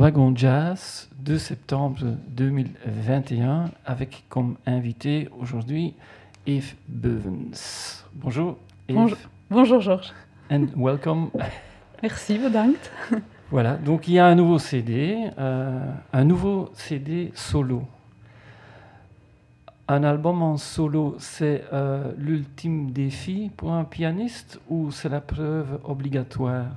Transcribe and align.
Wagon 0.00 0.34
Jazz, 0.34 1.10
2 1.18 1.36
septembre 1.36 2.16
2021, 2.28 3.70
avec 3.84 4.24
comme 4.30 4.56
invité 4.64 5.28
aujourd'hui 5.38 5.92
Eve 6.46 6.72
Beuvens. 6.88 8.02
Bonjour 8.14 8.56
Eve. 8.88 8.96
Bonjour. 8.96 9.18
Bonjour 9.50 9.80
Georges. 9.82 10.14
And 10.50 10.68
welcome. 10.74 11.28
Merci, 12.02 12.38
bedankt. 12.38 12.90
Voilà, 13.50 13.76
donc 13.76 14.08
il 14.08 14.14
y 14.14 14.18
a 14.18 14.24
un 14.24 14.34
nouveau 14.34 14.58
CD, 14.58 15.28
euh, 15.38 15.92
un 16.14 16.24
nouveau 16.24 16.70
CD 16.72 17.30
solo. 17.34 17.82
Un 19.86 20.02
album 20.02 20.40
en 20.40 20.56
solo, 20.56 21.16
c'est 21.18 21.64
euh, 21.74 22.10
l'ultime 22.16 22.90
défi 22.90 23.50
pour 23.54 23.74
un 23.74 23.84
pianiste 23.84 24.60
ou 24.70 24.90
c'est 24.92 25.10
la 25.10 25.20
preuve 25.20 25.78
obligatoire? 25.84 26.68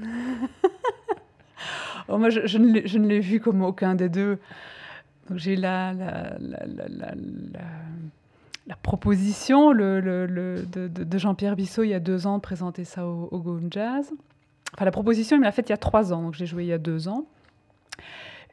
oh, 2.12 2.18
Moi, 2.18 2.30
je, 2.30 2.46
je 2.46 2.58
ne 2.58 3.06
l'ai- 3.08 3.20
vu 3.20 3.40
comme 3.40 3.62
aucun 3.62 3.94
des 3.94 4.08
deux. 4.08 4.38
Donc, 5.28 5.38
J'ai 5.38 5.56
la, 5.56 5.92
la, 5.92 6.36
la, 6.40 6.66
la, 6.66 7.14
la- 8.66 8.76
proposition 8.82 9.72
le, 9.72 10.00
le- 10.00 10.26
le- 10.26 10.64
de, 10.66 11.18
Jean-Pierre 11.18 11.56
Bissot 11.56 11.82
il 11.84 11.90
y 11.90 11.94
a 11.94 12.00
deux 12.00 12.26
ans 12.26 12.36
de 12.36 12.42
présenter 12.42 12.84
ça 12.84 13.06
au, 13.06 13.28
au 13.30 13.38
Gone 13.38 13.68
Jazz. 13.70 14.10
Enfin, 14.74 14.84
la 14.84 14.90
proposition, 14.90 15.36
il 15.36 15.40
me 15.40 15.44
l'a 15.44 15.52
faite 15.52 15.68
il 15.68 15.72
y 15.72 15.74
a 15.74 15.78
trois 15.78 16.12
ans, 16.12 16.22
donc 16.22 16.34
j'ai 16.34 16.46
joué 16.46 16.64
il 16.64 16.68
y 16.68 16.72
a 16.72 16.78
deux 16.78 17.08
ans. 17.08 17.24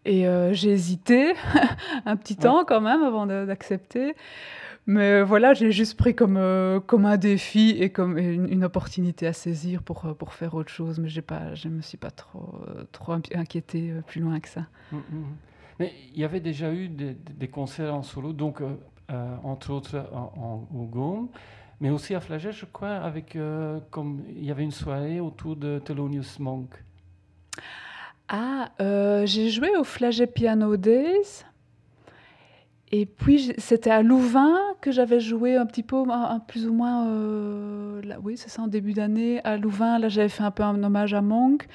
Et 0.05 0.27
euh, 0.27 0.53
j'ai 0.53 0.71
hésité 0.71 1.33
un 2.05 2.15
petit 2.15 2.33
Ouais. 2.35 2.43
temps 2.43 2.65
quand 2.65 2.81
même 2.81 3.03
avant 3.03 3.25
d'accepter. 3.25 4.15
Mais 4.91 5.19
euh, 5.21 5.23
voilà, 5.23 5.53
je 5.53 5.65
l'ai 5.65 5.71
juste 5.71 5.95
pris 5.97 6.15
comme, 6.15 6.35
euh, 6.37 6.79
comme 6.79 7.05
un 7.05 7.17
défi 7.17 7.75
et 7.79 7.91
comme 7.91 8.17
une, 8.17 8.51
une 8.51 8.63
opportunité 8.63 9.27
à 9.27 9.33
saisir 9.33 9.83
pour, 9.83 10.03
euh, 10.05 10.13
pour 10.15 10.33
faire 10.33 10.55
autre 10.55 10.71
chose. 10.71 10.97
Mais 10.99 11.09
j'ai 11.09 11.21
pas, 11.21 11.53
je 11.53 11.67
ne 11.67 11.75
me 11.75 11.81
suis 11.81 11.97
pas 11.97 12.09
trop, 12.09 12.55
trop 12.91 13.11
inquiétée 13.35 13.93
plus 14.07 14.19
loin 14.19 14.39
que 14.39 14.49
ça. 14.49 14.65
Mm, 14.91 14.97
mm. 14.97 15.23
Mais 15.79 15.93
il 16.13 16.19
y 16.19 16.23
avait 16.23 16.39
déjà 16.39 16.73
eu 16.73 16.87
des, 16.89 17.13
des 17.13 17.47
concerts 17.49 17.93
en 17.93 18.01
solo, 18.01 18.33
donc 18.33 18.61
euh, 18.61 19.35
entre 19.43 19.71
autres 19.71 19.95
en, 20.11 20.33
en- 20.41 20.67
au 20.75 20.85
Gaume, 20.85 21.29
mais 21.79 21.91
aussi 21.91 22.15
à 22.15 22.19
Flagey, 22.19 22.51
je 22.51 22.65
crois, 22.65 22.95
avec 22.95 23.35
euh, 23.35 23.79
comme 23.91 24.23
il 24.35 24.43
y 24.43 24.49
avait 24.51 24.63
une 24.63 24.71
soirée 24.71 25.19
autour 25.19 25.55
de 25.55 25.77
Thelonious 25.85 26.39
Monk. 26.39 26.69
Ah, 28.27 28.71
euh, 28.81 29.25
j'ai 29.27 29.49
joué 29.51 29.69
au 29.77 29.83
Flagey 29.83 30.27
Piano 30.27 30.77
Days. 30.77 31.45
Et 32.91 33.05
puis, 33.05 33.53
c'était 33.59 33.91
à 33.91 34.01
Louvain 34.01 34.55
que 34.81 34.91
j'avais 34.91 35.19
joué 35.19 35.55
un 35.55 35.67
petit 35.67 35.83
peu, 35.83 35.97
un, 36.09 36.39
plus 36.39 36.67
ou 36.67 36.73
moins, 36.73 37.07
euh, 37.07 38.01
là, 38.01 38.17
oui, 38.23 38.35
c'est 38.35 38.49
ça, 38.49 38.63
en 38.63 38.67
début 38.67 38.93
d'année. 38.93 39.41
À 39.43 39.57
Louvain, 39.57 39.99
là, 39.99 40.09
j'avais 40.09 40.29
fait 40.29 40.41
un 40.43 40.49
peu 40.49 40.63
un 40.63 40.83
hommage 40.83 41.13
à 41.13 41.21
Monk. 41.21 41.67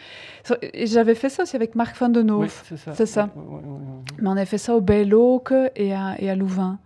Et 0.72 0.86
j'avais 0.86 1.14
fait 1.14 1.28
ça 1.28 1.44
aussi 1.44 1.54
avec 1.54 1.76
Marc 1.76 1.96
Van 1.98 2.08
den 2.08 2.30
Oui, 2.32 2.46
Hoof. 2.46 2.64
c'est 2.68 2.76
ça. 2.76 2.92
c'est 2.94 3.06
ça. 3.06 3.28
Ouais, 3.36 3.42
ouais, 3.42 3.54
ouais, 3.54 3.62
ouais, 3.62 3.70
ouais. 3.70 4.02
Mais 4.20 4.28
on 4.28 4.32
avait 4.32 4.44
fait 4.44 4.58
ça 4.58 4.74
au 4.74 4.80
Belle 4.80 5.14
Oak 5.14 5.52
et 5.76 5.94
à, 5.94 6.16
et 6.20 6.28
à 6.30 6.34
Louvain. 6.34 6.78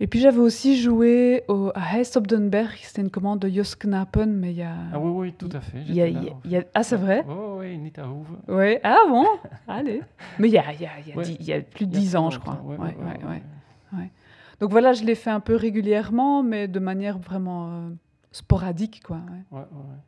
Et 0.00 0.06
puis, 0.06 0.20
j'avais 0.20 0.38
aussi 0.38 0.80
joué 0.80 1.42
au, 1.48 1.72
à 1.74 1.96
Heist-op-den-Berg. 1.96 2.76
C'était 2.82 3.02
une 3.02 3.10
commande 3.10 3.40
de 3.40 3.48
Jos 3.48 3.74
Knappen, 3.80 4.26
mais 4.26 4.52
il 4.52 4.58
y 4.58 4.62
a... 4.62 4.74
Ah 4.92 4.98
oui, 5.00 5.10
oui, 5.10 5.32
tout 5.36 5.48
à 5.52 5.60
fait. 5.60 5.82
y 5.82 6.00
a- 6.00 6.04
là, 6.04 6.10
y 6.10 6.28
a- 6.28 6.32
en 6.32 6.40
il 6.44 6.50
y 6.52 6.56
a- 6.56 6.64
ah, 6.74 6.82
c'est 6.84 6.96
vrai? 6.96 7.24
Oui, 7.26 7.34
oui, 7.58 7.78
Nita 7.78 8.06
Hoove. 8.08 8.28
Oui. 8.46 8.76
Ah 8.84 8.98
bon? 9.08 9.26
Allez. 9.68 10.02
Mais 10.38 10.48
il 10.48 10.52
y 10.54 10.58
a, 10.58 10.72
il 10.72 10.80
y 10.82 10.86
a- 10.86 10.90
il 11.04 11.08
y 11.08 11.12
a 11.12 11.16
Ouais. 11.16 11.24
dix- 11.24 11.36
plus 11.36 11.86
de 11.86 11.92
Il 11.96 11.96
y 11.96 11.98
a 11.98 12.00
10 12.00 12.10
très 12.10 12.16
ans, 12.16 12.30
je 12.30 12.38
crois. 12.38 12.60
ouais, 12.64 12.76
Ouais, 12.76 12.86
ouais, 12.86 12.94
ouais, 12.96 13.24
ouais, 13.24 13.28
ouais. 13.28 13.98
ouais. 13.98 14.10
Donc 14.60 14.70
voilà, 14.70 14.92
je 14.92 15.02
l'ai 15.04 15.14
fait 15.16 15.30
un 15.30 15.40
peu 15.40 15.56
régulièrement, 15.56 16.42
mais 16.44 16.68
de 16.68 16.78
manière 16.78 17.18
vraiment 17.18 17.68
euh, 17.72 17.90
sporadique, 18.30 19.02
quoi. 19.04 19.16
ouais. 19.16 19.58
Ouais, 19.58 19.64
ouais, 19.64 19.66
ouais. 19.72 19.98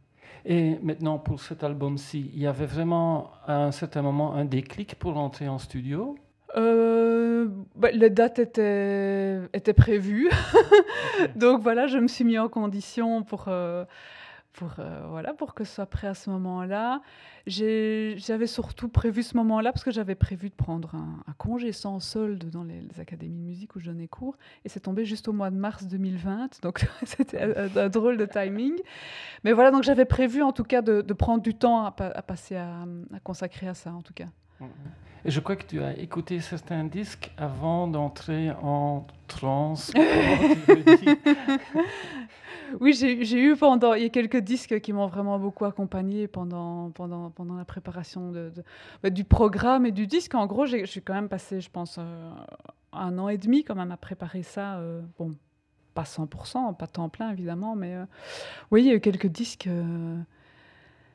Et 0.47 0.79
maintenant, 0.83 1.19
pour 1.19 1.41
cet 1.41 1.65
album-ci, 1.65 2.31
il 2.33 2.41
y 2.41 2.47
avait 2.47 2.65
vraiment 2.67 3.31
à 3.47 3.65
un 3.65 3.73
certain 3.73 4.03
moment 4.03 4.35
un 4.35 4.45
déclic 4.45 4.95
pour 4.95 5.15
rentrer 5.15 5.49
en 5.49 5.59
studio? 5.59 6.17
Euh, 6.57 7.49
bah, 7.77 7.91
les 7.93 8.11
dates 8.11 8.39
étaient, 8.39 9.41
étaient 9.53 9.73
prévues. 9.75 10.31
Donc 11.37 11.63
voilà, 11.63 11.87
je 11.87 11.99
me 11.99 12.09
suis 12.09 12.25
mis 12.25 12.39
en 12.39 12.49
condition 12.49 13.23
pour, 13.23 13.45
euh, 13.49 13.85
pour, 14.53 14.73
euh, 14.79 15.03
voilà, 15.09 15.33
pour 15.35 15.55
que 15.55 15.65
ce 15.65 15.75
soit 15.77 15.87
prêt 15.87 16.09
à 16.09 16.15
ce 16.15 16.29
moment-là. 16.31 17.03
J'avais 17.47 18.47
surtout 18.47 18.89
prévu 18.89 19.23
ce 19.23 19.37
moment-là 19.37 19.73
parce 19.73 19.85
que 19.85 19.91
j'avais 19.91 20.15
prévu 20.15 20.51
de 20.51 20.55
prendre 20.55 20.95
un, 20.95 21.23
un 21.27 21.33
congé 21.39 21.73
sans 21.73 21.99
solde 22.01 22.51
dans 22.51 22.65
les, 22.65 22.81
les 22.81 23.01
académies 23.01 23.39
de 23.39 23.45
musique 23.47 23.75
où 23.77 23.81
je 23.81 23.87
donnais 23.87 24.09
cours. 24.09 24.37
Et 24.65 24.69
c'est 24.69 24.81
tombé 24.81 25.05
juste 25.05 25.29
au 25.29 25.33
mois 25.33 25.51
de 25.51 25.57
mars 25.57 25.87
2020. 25.87 26.61
Donc 26.63 26.85
c'était 27.05 27.41
un, 27.41 27.77
un 27.77 27.89
drôle 27.89 28.17
de 28.17 28.27
timing. 28.27 28.75
Mais 29.45 29.53
voilà, 29.53 29.71
donc 29.71 29.85
j'avais 29.85 30.05
prévu 30.05 30.43
en 30.43 30.53
tout 30.53 30.65
cas 30.65 30.83
de, 30.83 31.01
de 31.01 31.13
prendre 31.15 31.43
du 31.43 31.55
temps 31.55 31.85
à, 31.85 31.93
pa- 31.93 32.13
à 32.15 32.23
passer 32.23 32.57
à, 32.57 32.83
à 33.15 33.21
consacrer 33.23 33.69
à 33.69 33.75
ça 33.75 33.93
en 33.93 34.03
tout 34.03 34.15
cas. 34.15 34.27
Et 35.25 35.31
je 35.31 35.41
crois 35.41 35.57
que 35.57 35.67
tu 35.67 35.83
as 35.83 35.97
écouté 35.99 36.41
certains 36.41 36.85
disques 36.85 37.31
avant 37.37 37.87
d'entrer 37.87 38.51
en 38.63 39.07
transe. 39.29 39.93
Oui, 42.81 42.93
j'ai 42.93 43.41
eu 43.43 43.57
pendant. 43.57 43.95
Il 43.95 44.03
y 44.03 44.07
a 44.07 44.11
quelques 44.11 44.37
disques 44.39 44.81
qui 44.81 44.93
m'ont 44.93 45.09
vraiment 45.09 45.41
beaucoup 45.41 45.65
accompagné 45.65 46.29
pendant, 46.29 46.91
pendant, 46.91 47.31
pendant 47.31 47.57
la 47.57 47.65
préparation 47.65 48.31
de, 48.31 48.51
de- 48.51 48.63
bah, 49.03 49.11
du 49.11 49.25
programme 49.25 49.87
et 49.87 49.93
du 49.93 50.07
disque. 50.07 50.37
En 50.37 50.47
gros, 50.47 50.67
j'ai- 50.67 50.87
je 50.87 50.91
suis 50.91 51.03
quand 51.03 51.15
même 51.15 51.29
passé, 51.29 51.61
je 51.61 51.69
pense, 51.69 51.97
euh, 51.99 52.31
un 52.93 53.19
an 53.19 53.29
et 53.29 53.39
demi 53.39 53.65
quand 53.65 53.75
même 53.75 53.91
à 53.91 53.97
préparer 53.97 54.45
ça. 54.45 54.77
euh, 54.77 55.03
bon, 55.19 55.33
pas 55.95 56.05
100%, 56.05 56.73
pas 56.75 56.87
temps 56.87 57.09
plein 57.09 57.33
évidemment, 57.33 57.75
mais 57.75 57.97
euh, 57.97 58.05
oui, 58.71 58.83
il 58.83 58.87
y 58.87 58.91
a 58.93 58.95
eu 58.95 59.01
quelques 59.01 59.27
disques. 59.27 59.69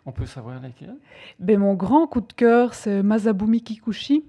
On 0.05 0.11
peut 0.11 0.25
savoir 0.25 0.61
lesquels? 0.61 0.95
Ben, 1.39 1.59
mon 1.59 1.73
grand 1.73 2.07
coup 2.07 2.21
de 2.21 2.31
cœur, 2.33 2.73
c'est 2.73 3.01
Masabumi 3.03 3.61
Kikuchi. 3.61 4.23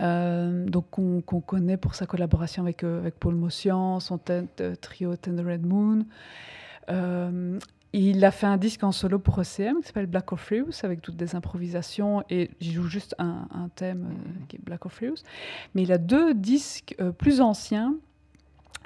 euh, 0.00 0.64
donc 0.66 0.86
qu'on 0.90 1.20
connaît 1.40 1.76
pour 1.76 1.94
sa 1.94 2.06
collaboration 2.06 2.62
avec, 2.62 2.84
euh, 2.84 3.00
avec 3.00 3.16
Paul 3.18 3.34
Motian, 3.34 4.00
son 4.00 4.18
euh, 4.30 4.74
trio 4.80 5.16
Ten 5.16 5.40
Red 5.40 5.66
Moon. 5.66 6.06
Euh, 6.90 7.58
il 7.92 8.24
a 8.24 8.30
fait 8.30 8.46
un 8.46 8.56
disque 8.56 8.82
en 8.84 8.92
solo 8.92 9.18
pour 9.18 9.38
ECM 9.40 9.80
qui 9.80 9.88
s'appelle 9.88 10.06
Black 10.06 10.32
Orpheus 10.32 10.82
avec 10.82 11.02
toutes 11.02 11.16
des 11.16 11.34
improvisations 11.36 12.22
et 12.30 12.50
il 12.60 12.72
joue 12.72 12.88
juste 12.88 13.14
un, 13.18 13.46
un 13.50 13.68
thème 13.74 14.06
euh, 14.10 14.44
qui 14.48 14.56
est 14.56 14.64
Black 14.64 14.86
Orpheus. 14.86 15.22
Mais 15.74 15.82
il 15.82 15.92
a 15.92 15.98
deux 15.98 16.32
disques 16.32 16.96
plus 17.18 17.40
anciens, 17.42 17.96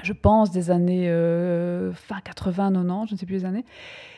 je 0.03 0.13
pense 0.13 0.51
des 0.51 0.71
années 0.71 1.09
euh, 1.09 1.93
fin 1.93 2.21
80, 2.21 2.73
90, 2.73 3.09
je 3.09 3.15
ne 3.15 3.19
sais 3.19 3.27
plus 3.27 3.35
les 3.37 3.45
années. 3.45 3.65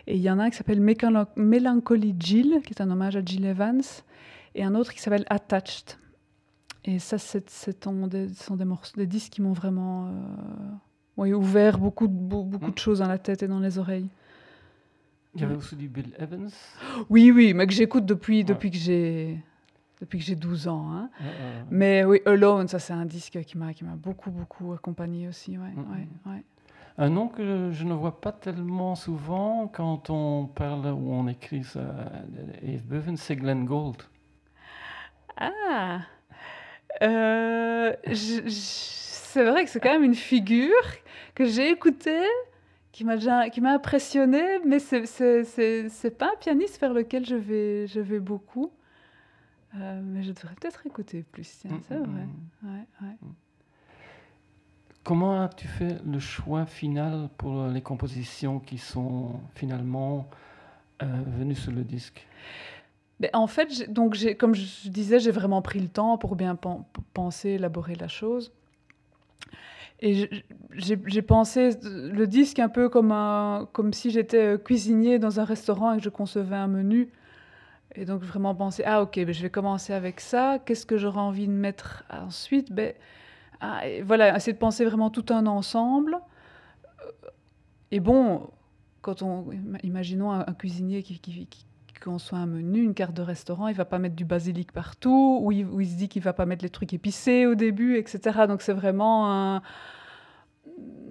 Et 0.07 0.17
il 0.17 0.23
y 0.23 0.31
en 0.31 0.39
a 0.39 0.45
un 0.45 0.51
qui 0.51 0.57
s'appelle 0.57 0.81
Melancholy 0.81 2.15
Jill, 2.19 2.61
qui 2.65 2.73
est 2.73 2.81
un 2.81 2.91
hommage 2.91 3.17
à 3.17 3.25
Jill 3.25 3.45
Evans, 3.45 3.83
et 4.55 4.65
un 4.65 4.75
autre 4.75 4.93
qui 4.93 5.01
s'appelle 5.01 5.25
Attached. 5.29 5.97
Et 6.85 6.99
ça, 6.99 7.17
des- 7.17 8.29
ce 8.29 8.45
sont 8.45 8.57
des, 8.57 8.65
morceaux, 8.65 8.97
des 8.97 9.07
disques 9.07 9.33
qui 9.33 9.43
m'ont 9.43 9.53
vraiment 9.53 10.07
euh, 10.07 10.11
oui, 11.19 11.33
ouvert 11.35 11.79
beaucoup, 11.79 12.07
de- 12.09 12.13
beaucoup 12.13 12.69
Mm. 12.69 12.73
de 12.75 12.79
choses 12.79 12.99
dans 13.01 13.09
la 13.09 13.19
tête 13.19 13.43
et 13.43 13.49
dans 13.49 13.61
les 13.61 13.79
oreilles. 13.79 14.09
Il 15.35 15.43
y 15.43 15.45
avait 15.45 15.55
aussi 15.57 15.77
du 15.77 15.89
Bill 15.89 16.15
Evans. 16.19 16.49
Oui, 17.11 17.31
oui, 17.31 17.53
mais 17.55 17.67
que 17.67 17.73
j'écoute 17.75 18.07
depuis, 18.07 18.39
Ouais. 18.39 18.45
depuis 18.45 18.71
que 18.71 18.79
j'ai 18.79 19.39
depuis 20.01 20.19
que 20.19 20.25
j'ai 20.25 20.37
12 20.37 20.69
ans. 20.69 20.91
hein. 20.93 21.11
Ouais, 21.21 21.27
ouais, 21.27 21.33
ouais. 21.33 21.65
Mais 21.71 22.05
oui, 22.05 22.21
Alone, 22.27 22.69
ça 22.69 22.79
c'est 22.79 22.93
un 22.93 23.07
disque 23.07 23.39
qui 23.45 23.57
m'a 23.59 23.73
beaucoup 23.97 24.31
beaucoup 24.31 24.73
accompagné 24.73 25.29
aussi. 25.29 25.59
Ouais, 25.59 25.71
Mm, 25.75 25.93
ouais, 25.93 26.09
ouais. 26.33 26.45
Un 27.01 27.11
nom 27.11 27.29
que 27.29 27.71
je 27.71 27.85
ne 27.85 27.95
vois 27.95 28.21
pas 28.21 28.33
tellement 28.33 28.97
souvent 28.97 29.69
quand 29.69 30.11
on 30.11 30.47
parle 30.47 30.87
ou 30.87 31.13
on 31.13 31.29
écrit 31.29 31.63
ça, 31.63 31.81
Eve 32.63 32.85
Bevan, 32.85 33.17
c'est 33.17 33.37
Glenn 33.37 33.65
Gould. 33.67 34.03
Ah 35.37 36.01
Euh, 37.03 37.93
C'est 38.13 39.45
vrai 39.45 39.65
que 39.65 39.71
c'est 39.71 39.79
quand 39.81 39.93
même 39.93 40.03
une 40.05 40.15
figure 40.15 40.73
que 41.35 41.45
j'ai 41.45 41.71
écoutée, 41.71 42.27
qui 42.91 43.05
m'a 43.05 43.17
qui 43.51 43.61
m'a 43.61 43.73
impressionnée, 43.75 44.59
mais 44.67 44.81
c'est 44.81 46.19
pas 46.19 46.27
un 46.33 46.37
pianiste 46.41 46.81
vers 46.81 46.93
lequel 46.93 47.25
je 47.25 47.37
vais, 47.37 47.87
je 47.87 48.01
vais 48.01 48.19
beaucoup. 48.19 48.73
Euh, 49.77 50.01
mais 50.03 50.23
je 50.23 50.33
devrais 50.33 50.55
peut-être 50.55 50.87
écouter 50.87 51.23
plus, 51.23 51.65
Mm, 51.69 51.81
c'est 51.89 51.99
mm, 51.99 52.03
vrai. 52.05 52.29
mm. 52.63 52.69
Ouais, 52.69 52.87
ouais. 53.03 53.17
Comment 55.05 55.43
as-tu 55.43 55.67
fait 55.67 55.99
le 56.05 56.19
choix 56.19 56.67
final 56.67 57.31
pour 57.39 57.67
les 57.69 57.81
compositions 57.81 58.61
qui 58.61 58.79
sont 58.79 59.41
finalement 59.55 60.29
euh, 61.03 61.07
venues 61.27 61.55
sur 61.55 61.73
le 61.73 61.85
disque? 61.85 62.27
Ben, 63.21 63.31
en 63.33 63.47
fait, 63.49 63.91
donc 63.93 64.17
comme 64.39 64.55
je 64.55 64.89
disais, 64.89 65.19
j'ai 65.19 65.33
vraiment 65.33 65.61
pris 65.63 65.81
le 65.81 65.89
temps 65.89 66.19
pour 66.19 66.37
bien 66.37 66.57
penser, 67.15 67.51
élaborer 67.51 67.97
la 67.97 68.07
chose. 68.09 68.53
Et 70.01 70.29
j'ai 70.77 71.23
pensé 71.23 71.71
le 71.83 72.27
disque 72.27 72.61
un 72.61 72.69
peu 72.69 72.89
comme, 72.89 73.11
un, 73.11 73.69
comme 73.73 73.93
si 73.93 74.11
j'étais 74.11 74.57
cuisinier 74.65 75.19
dans 75.19 75.41
un 75.41 75.45
restaurant 75.45 75.93
et 75.95 75.99
que 75.99 76.05
je 76.05 76.09
concevais 76.09 76.55
un 76.57 76.69
menu. 76.69 77.09
Et 77.99 78.05
donc 78.05 78.23
vraiment 78.23 78.55
penser, 78.55 78.85
ah 78.87 79.03
ok, 79.03 79.17
ben, 79.17 79.33
je 79.33 79.43
vais 79.43 79.51
commencer 79.51 79.93
avec 79.93 80.21
ça, 80.21 80.61
qu'est-ce 80.65 80.87
que 80.87 80.97
j'aurais 80.97 81.21
envie 81.21 81.49
de 81.49 81.53
mettre 81.53 82.05
ensuite? 82.11 82.73
Ben, 82.73 82.95
ah, 83.61 83.81
Voilà, 84.05 84.37
essayer 84.37 84.53
de 84.53 84.59
penser 84.59 84.85
vraiment 84.85 85.11
tout 85.11 85.27
un 85.31 85.47
ensemble. 85.47 86.17
Et 87.91 87.99
bon, 87.99 88.51
quand 89.01 89.23
on, 89.23 89.47
imaginons 89.83 90.31
un, 90.31 90.45
cuisinier 90.55 91.03
qui, 91.03 91.19
qui, 91.19 91.67
conçoit 92.01 92.39
un 92.39 92.47
menu, 92.47 92.85
une 92.85 92.95
carte 92.95 93.15
de 93.15 93.23
restaurant, 93.23 93.67
il 93.67 93.75
va 93.75 93.85
pas 93.85 93.99
mettre 93.99 94.15
du 94.15 94.25
basilic 94.25 94.71
partout, 94.71 95.41
ou 95.43 95.51
il, 95.51 95.67
il 95.81 95.89
se 95.89 95.97
dit 95.97 96.09
qu'il 96.09 96.23
va 96.23 96.33
pas 96.33 96.47
mettre 96.47 96.63
les 96.63 96.71
trucs 96.71 96.93
épicés 96.93 97.45
au 97.47 97.57
début, 97.57 97.97
etc. 97.97 98.47
Donc 98.47 98.63
c'est 98.63 98.73
vraiment 98.73 99.33
un 99.33 99.63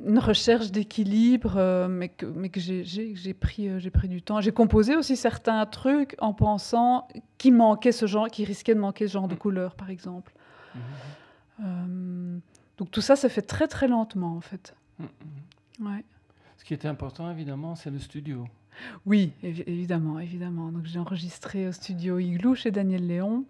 une 0.07 0.19
recherche 0.19 0.71
d'équilibre, 0.71 1.55
euh, 1.57 1.87
mais 1.87 2.09
que, 2.09 2.25
mais 2.25 2.49
que 2.49 2.59
j'ai 2.59 3.33
pris, 3.33 3.67
euh, 3.67 3.79
j'ai 3.79 3.89
pris 3.89 4.07
du 4.07 4.21
temps. 4.21 4.39
J'ai 4.39 4.53
composé 4.53 4.95
aussi 4.95 5.17
certains 5.17 5.65
trucs 5.65 6.15
en 6.19 6.33
pensant 6.33 7.07
qu'il 7.37 7.53
manquait 7.53 7.91
ce 7.91 8.07
genre, 8.07 8.29
qu'il 8.29 8.45
risquait 8.45 8.73
de 8.73 8.79
manquer 8.79 9.07
ce 9.07 9.13
genre 9.13 9.27
de 9.27 9.35
mm. 9.35 9.39
couleur, 9.39 9.75
par 9.75 9.89
exemple. 9.89 10.33
Mm-hmm. 10.75 10.79
Euh, 11.65 12.37
donc 12.77 12.91
tout 12.91 13.01
ça 13.01 13.15
s'est 13.15 13.29
fait 13.29 13.41
très 13.41 13.67
très 13.67 13.87
lentement, 13.87 14.35
en 14.35 14.41
fait. 14.41 14.75
Ouais. 15.81 16.05
Ce 16.57 16.63
qui 16.63 16.73
était 16.73 16.87
important, 16.87 17.29
évidemment, 17.29 17.75
c'est 17.75 17.91
le 17.91 17.99
studio. 17.99 18.47
Oui, 19.05 19.33
évidemment, 19.43 20.19
évidemment. 20.19 20.71
Donc 20.71 20.85
j'ai 20.85 20.99
enregistré 20.99 21.67
au 21.67 21.71
studio 21.71 22.19
Igloo 22.19 22.55
chez 22.55 22.71
Daniel 22.71 23.05
Léon 23.05 23.45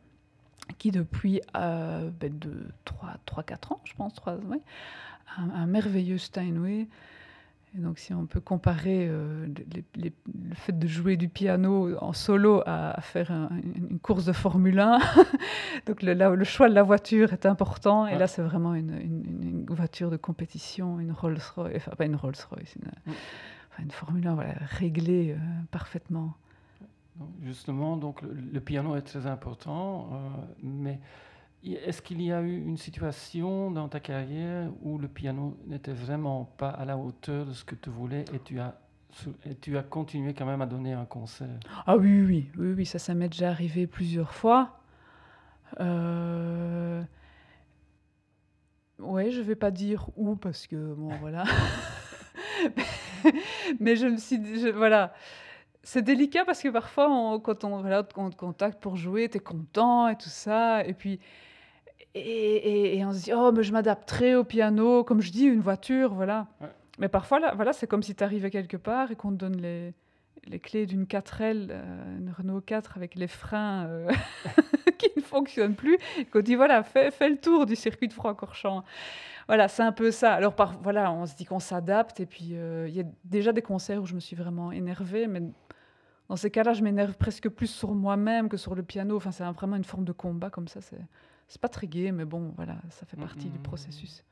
qui 0.79 0.91
depuis 0.91 1.41
ben, 1.53 2.11
de 2.21 2.67
3-4 2.85 3.73
ans, 3.73 3.81
je 3.85 3.93
pense, 3.93 4.13
3, 4.13 4.35
ouais, 4.35 4.61
un, 5.37 5.65
merveilleux 5.65 6.17
Steinway. 6.17 6.87
Et 7.75 7.79
donc, 7.79 7.99
si 7.99 8.13
on 8.13 8.25
peut 8.25 8.39
comparer 8.39 9.07
euh, 9.07 9.45
le 9.95 10.55
fait 10.55 10.77
de 10.77 10.87
jouer 10.87 11.17
du 11.17 11.27
piano 11.27 11.95
en 12.01 12.13
solo 12.13 12.63
à, 12.65 12.99
faire 13.01 13.31
une 13.31 13.99
course 13.99 14.25
de 14.25 14.31
Formule 14.31 14.79
1, 14.79 14.99
donc 15.85 16.01
le, 16.01 16.13
le, 16.13 16.43
choix 16.43 16.69
de 16.69 16.73
la 16.73 16.83
voiture 16.83 17.33
est 17.33 17.45
important. 17.45 18.07
Et 18.07 18.17
là, 18.17 18.27
c'est 18.27 18.41
vraiment 18.41 18.73
une, 18.73 19.65
voiture 19.69 20.09
de 20.09 20.17
compétition, 20.17 20.99
une 20.99 21.11
Rolls-Royce, 21.11 21.75
enfin 21.75 21.91
pas 21.95 22.05
une 22.05 22.15
Rolls-Royce, 22.15 22.75
une, 22.77 23.13
une, 23.83 23.91
Formule 23.91 24.27
1 24.27 24.33
voilà, 24.35 24.53
réglée 24.59 25.33
euh, 25.33 25.63
parfaitement. 25.69 26.35
Justement, 27.43 27.97
donc 27.97 28.21
le, 28.21 28.59
piano 28.59 28.95
est 28.95 29.01
très 29.01 29.25
important, 29.25 30.09
euh, 30.11 30.17
mais 30.63 30.99
est-ce 31.75 32.01
qu'il 32.01 32.21
y 32.21 32.31
a 32.31 32.41
eu 32.41 32.57
une 32.57 32.77
situation 32.77 33.71
dans 33.71 33.87
ta 33.87 33.99
carrière 33.99 34.69
où 34.81 34.97
le 34.97 35.07
piano 35.07 35.57
n'était 35.67 35.93
vraiment 35.93 36.45
pas 36.57 36.69
à 36.69 36.85
la 36.85 36.97
hauteur 36.97 37.45
de 37.45 37.53
ce 37.53 37.63
que 37.63 37.75
tu 37.75 37.89
voulais 37.89 38.25
et 38.33 38.39
tu 38.39 38.59
as, 38.59 38.79
tu 39.61 39.77
as 39.77 39.83
continué 39.83 40.33
quand 40.33 40.45
même 40.45 40.61
à 40.61 40.65
donner 40.65 40.93
un 40.93 41.05
concert? 41.05 41.59
Ah 41.85 41.97
oui, 41.97 42.21
oui, 42.21 42.51
oui, 42.57 42.73
oui, 42.73 42.85
ça, 42.85 42.99
ça 42.99 43.13
m'est 43.13 43.29
déjà 43.29 43.49
arrivé 43.49 43.87
plusieurs 43.87 44.33
fois. 44.33 44.79
Euh... 45.79 47.03
Oui, 48.99 49.31
je 49.31 49.41
vais 49.41 49.55
pas 49.55 49.71
dire 49.71 50.09
où 50.15 50.35
parce 50.35 50.67
que, 50.67 50.93
bon, 50.93 51.09
voilà. 51.21 51.43
Mais 53.79 53.95
je 53.95 54.07
me 54.07 54.17
suis 54.17 54.39
dit, 54.39 54.71
voilà. 54.71 55.13
C'est 55.83 56.01
délicat 56.01 56.43
parce 56.43 56.61
que 56.61 56.69
parfois, 56.69 57.39
quand 57.43 57.63
on, 57.63 57.81
voilà, 57.81 58.05
on 58.17 58.29
te 58.29 58.35
contacte 58.35 58.81
pour 58.81 58.95
jouer, 58.97 59.29
tu 59.29 59.37
es 59.37 59.39
content 59.39 60.09
et 60.09 60.17
tout 60.17 60.29
ça. 60.29 60.85
Et 60.85 60.93
puis, 60.93 61.19
et, 62.17 63.05
on 63.05 63.13
se 63.13 63.23
dit, 63.23 63.33
oh, 63.33 63.51
mais 63.51 63.63
je 63.63 63.71
m'adapterai 63.71 64.35
au 64.35 64.43
piano, 64.43 65.03
comme 65.03 65.21
je 65.21 65.31
dis, 65.31 65.45
une 65.45 65.61
voiture, 65.61 66.13
voilà. 66.13 66.47
Mais 66.99 67.07
parfois, 67.07 67.39
là, 67.39 67.53
voilà, 67.55 67.73
c'est 67.73 67.87
comme 67.87 68.03
si 68.03 68.15
tu 68.15 68.23
arrivais 68.23 68.49
quelque 68.49 68.77
part 68.77 69.11
et 69.11 69.15
qu'on 69.15 69.31
te 69.31 69.35
donne 69.35 69.57
les, 69.57 69.93
les 70.47 70.59
clés 70.59 70.85
d'une 70.85 71.05
4L, 71.05 71.67
euh, 71.69 72.17
une 72.17 72.31
Renault 72.31 72.61
4 72.61 72.97
avec 72.97 73.15
les 73.15 73.27
freins 73.27 73.85
euh, 73.87 74.11
qui 74.97 75.09
ne 75.15 75.21
fonctionnent 75.21 75.75
plus, 75.75 75.97
et 76.17 76.25
qu'on 76.25 76.41
dit, 76.41 76.55
voilà, 76.55 76.83
fais, 76.83 77.11
fais, 77.11 77.29
le 77.29 77.37
tour 77.37 77.65
du 77.65 77.75
circuit 77.75 78.07
de 78.07 78.13
Francorchamps. 78.13 78.83
Voilà, 79.47 79.67
c'est 79.67 79.83
un 79.83 79.91
peu 79.91 80.11
ça. 80.11 80.33
Alors, 80.33 80.55
par, 80.55 80.79
voilà, 80.81 81.11
on 81.11 81.25
se 81.25 81.35
dit 81.35 81.45
qu'on 81.45 81.59
s'adapte, 81.59 82.19
et 82.19 82.25
puis 82.25 82.51
euh, 82.53 82.87
il 82.89 82.95
y 82.95 83.01
a 83.01 83.05
déjà 83.23 83.53
des 83.53 83.61
concerts 83.61 84.01
où 84.01 84.05
je 84.05 84.15
me 84.15 84.19
suis 84.19 84.35
vraiment 84.35 84.71
énervée, 84.71 85.27
mais 85.27 85.41
dans 86.29 86.35
ces 86.35 86.51
cas-là, 86.51 86.73
je 86.73 86.83
m'énerve 86.83 87.15
presque 87.15 87.47
plus 87.49 87.67
sur 87.67 87.93
moi-même 87.93 88.49
que 88.49 88.57
sur 88.57 88.75
le 88.75 88.83
piano. 88.83 89.15
Enfin, 89.15 89.31
c'est 89.31 89.45
vraiment 89.45 89.77
une 89.77 89.85
forme 89.85 90.03
de 90.03 90.11
combat 90.11 90.49
comme 90.49 90.67
ça. 90.67 90.81
C'est 90.81 90.99
c'est 91.47 91.61
pas 91.61 91.69
très 91.69 91.87
gai, 91.87 92.11
mais 92.11 92.25
bon, 92.25 92.53
voilà, 92.55 92.75
ça 92.89 93.05
fait 93.05 93.17
partie 93.17 93.47
du 93.47 93.59
processus. 93.59 94.23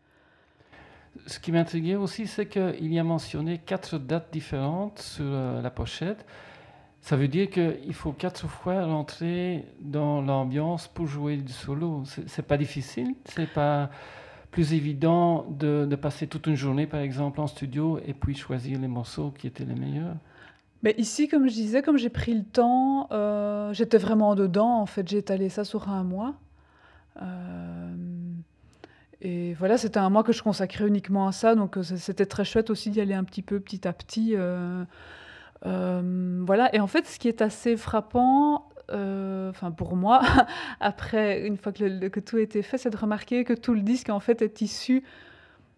Ce 1.27 1.39
qui 1.39 1.51
m'intriguait 1.51 1.95
aussi, 1.95 2.27
c'est 2.27 2.47
qu'il 2.47 2.93
y 2.93 2.99
a 2.99 3.03
mentionné 3.03 3.57
quatre 3.57 3.97
dates 3.97 4.33
différentes 4.33 4.99
sur 4.99 5.25
euh, 5.25 5.61
la 5.61 5.69
pochette. 5.69 6.25
Ça 6.99 7.15
veut 7.15 7.27
dire 7.27 7.49
qu'il 7.49 7.93
faut 7.93 8.11
quatre 8.11 8.47
fois 8.47 8.83
rentrer 8.83 9.65
dans 9.79 10.21
l'ambiance 10.21 10.87
pour 10.87 11.07
jouer 11.07 11.37
du 11.37 11.53
solo. 11.53 12.03
C'est 12.05 12.45
pas 12.45 12.57
difficile, 12.57 13.15
c'est 13.25 13.49
pas 13.51 13.89
plus 14.51 14.73
évident 14.73 15.45
de, 15.49 15.85
de, 15.89 15.95
passer 15.95 16.27
toute 16.27 16.47
une 16.47 16.55
journée, 16.55 16.87
par 16.87 17.01
exemple, 17.01 17.39
en 17.41 17.47
studio 17.47 17.99
et 18.05 18.13
puis 18.13 18.35
choisir 18.35 18.79
les 18.79 18.87
morceaux 18.87 19.31
qui 19.37 19.47
étaient 19.47 19.65
les 19.65 19.75
meilleurs. 19.75 20.15
Mais 20.81 20.95
ici, 20.97 21.27
comme 21.27 21.47
je 21.47 21.53
disais, 21.53 21.81
comme 21.81 21.97
j'ai 21.97 22.09
pris 22.09 22.33
le 22.33 22.43
temps, 22.43 23.07
euh, 23.11 23.73
j'étais 23.73 23.97
vraiment 23.97 24.35
dedans. 24.35 24.79
En 24.79 24.85
fait, 24.85 25.07
j'ai 25.07 25.17
étalé 25.17 25.49
ça 25.49 25.63
sur 25.63 25.89
un 25.89 26.03
mois. 26.03 26.35
Euh, 27.21 27.95
et 29.21 29.53
voilà, 29.55 29.77
c'était 29.77 29.99
un 29.99 30.09
mois 30.09 30.23
que 30.23 30.33
je 30.33 30.43
consacrais 30.43 30.87
uniquement 30.87 31.27
à 31.27 31.31
ça, 31.31 31.55
donc 31.55 31.77
euh, 31.77 31.83
c'était 31.83 32.25
très 32.25 32.45
chouette 32.45 32.69
aussi 32.69 32.89
d'y 32.89 33.01
aller 33.01 33.13
un 33.13 33.23
petit 33.23 33.41
peu 33.41 33.59
petit 33.59 33.87
à 33.87 33.93
petit. 33.93 34.33
Euh, 34.35 34.83
voilà, 36.45 36.73
et 36.75 36.79
en 36.79 36.87
fait, 36.87 37.07
ce 37.07 37.17
qui 37.17 37.27
est 37.27 37.41
assez 37.41 37.75
frappant, 37.77 38.69
enfin 38.89 39.71
pour 39.71 39.95
moi, 39.95 40.21
après, 40.79 41.45
une 41.47 41.57
fois 41.57 41.71
que, 41.71 42.07
que 42.07 42.19
tout 42.19 42.37
été 42.37 42.61
fait, 42.61 42.77
c'est 42.77 42.91
de 42.91 42.97
remarquer 42.97 43.43
que 43.43 43.53
tout 43.53 43.73
le 43.73 43.81
disque 43.81 44.09
en 44.09 44.19
fait 44.19 44.41
est 44.41 44.61
issu 44.61 45.03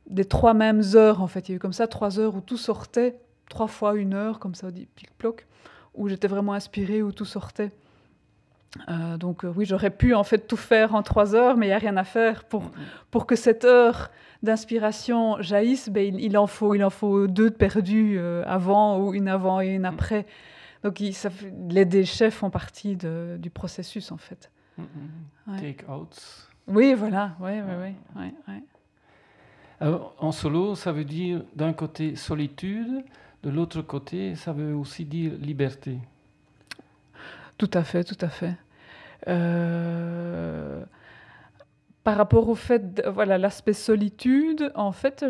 des 0.10 0.26
trois 0.26 0.54
mêmes 0.54 0.82
heures. 0.96 1.22
En 1.22 1.28
fait, 1.28 1.48
il 1.48 1.52
y 1.52 1.54
a 1.54 1.58
eu 1.58 1.60
comme 1.60 1.74
ça 1.74 1.88
trois 1.88 2.20
heures 2.20 2.36
où 2.36 2.42
tout 2.42 2.58
sortait, 2.58 3.20
trois 3.50 3.68
fois 3.68 3.96
une 3.96 4.14
heure, 4.14 4.40
comme 4.40 4.56
ça, 4.56 4.72
dit 4.72 4.88
pic-ploc, 4.96 5.46
où 5.96 6.10
j'étais 6.10 6.28
vraiment 6.28 6.54
inspirée, 6.54 7.02
où 7.02 7.12
tout 7.12 7.26
sortait. 7.26 7.72
Euh, 8.90 9.18
donc 9.18 9.44
euh, 9.44 9.54
oui, 9.56 9.66
j'aurais 9.66 9.90
pu 9.90 10.14
en 10.14 10.24
fait 10.24 10.48
tout 10.48 10.58
faire 10.58 10.94
en 10.94 11.04
trois 11.04 11.36
heures, 11.36 11.58
mais 11.58 11.68
il 11.68 11.70
n'y 11.70 11.76
a 11.76 11.80
rien 11.80 11.98
à 11.98 12.04
faire 12.04 12.44
pour, 12.44 12.72
pour 13.12 13.26
que 13.26 13.36
cette 13.36 13.66
heure 13.66 14.12
d'inspiration 14.44 15.42
jaillisse. 15.42 15.90
Ben, 15.90 16.16
il, 16.20 16.38
en 16.38 16.48
faut, 16.48 16.76
il 16.76 16.84
en 16.84 16.90
faut 16.90 17.28
deux 17.28 17.50
perdus 17.50 18.18
euh, 18.18 18.44
avant 18.46 19.00
ou 19.00 19.14
une 19.14 19.28
avant 19.28 19.62
et 19.62 19.70
une 19.70 19.86
après. 19.86 20.26
Donc 20.84 21.00
il, 21.00 21.14
ça, 21.14 21.30
les 21.70 21.86
déchets 21.86 22.32
font 22.32 22.50
partie 22.50 22.96
de, 22.96 23.38
du 23.40 23.50
processus 23.50 24.12
en 24.12 24.18
fait. 24.18 24.52
Take 25.58 25.86
outs. 25.90 26.48
Oui, 26.68 26.94
voilà. 26.94 27.36
Oui, 27.40 27.52
oui, 27.62 27.94
oui. 28.16 28.62
En 30.20 30.32
solo, 30.32 30.76
ça 30.76 30.92
veut 30.92 31.06
dire 31.06 31.44
d'un 31.56 31.74
côté 31.74 32.16
solitude, 32.16 33.04
de 33.44 33.50
l'autre 33.50 33.82
côté, 33.82 34.36
ça 34.36 34.52
veut 34.52 34.76
aussi 34.76 35.06
dire 35.06 35.34
liberté. 35.40 35.98
Tout 37.58 37.72
à 37.74 37.84
fait, 37.84 38.04
tout 38.04 38.18
à 38.22 38.30
fait. 38.30 38.56
Euh, 39.28 40.84
par 42.04 42.16
rapport 42.16 42.48
au 42.48 42.56
fait, 42.56 43.04
voilà, 43.08 43.38
l'aspect 43.38 43.74
solitude, 43.74 44.72
en 44.76 44.92
fait, 44.92 45.26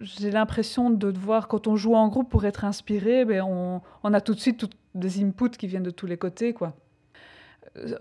j'ai 0.00 0.30
l'impression 0.30 0.90
de 0.90 1.10
devoir, 1.10 1.48
quand 1.48 1.68
on 1.68 1.76
joue 1.76 1.94
en 1.94 2.08
groupe 2.08 2.28
pour 2.28 2.44
être 2.44 2.64
inspiré, 2.64 3.24
ben 3.24 3.42
on, 3.42 4.12
a 4.12 4.20
tout 4.20 4.34
de 4.34 4.40
suite 4.40 4.66
des 4.94 5.22
inputs 5.24 5.56
qui 5.56 5.66
viennent 5.66 5.82
de 5.82 5.90
tous 5.90 6.06
les 6.06 6.18
côtés, 6.18 6.52
quoi. 6.52 6.74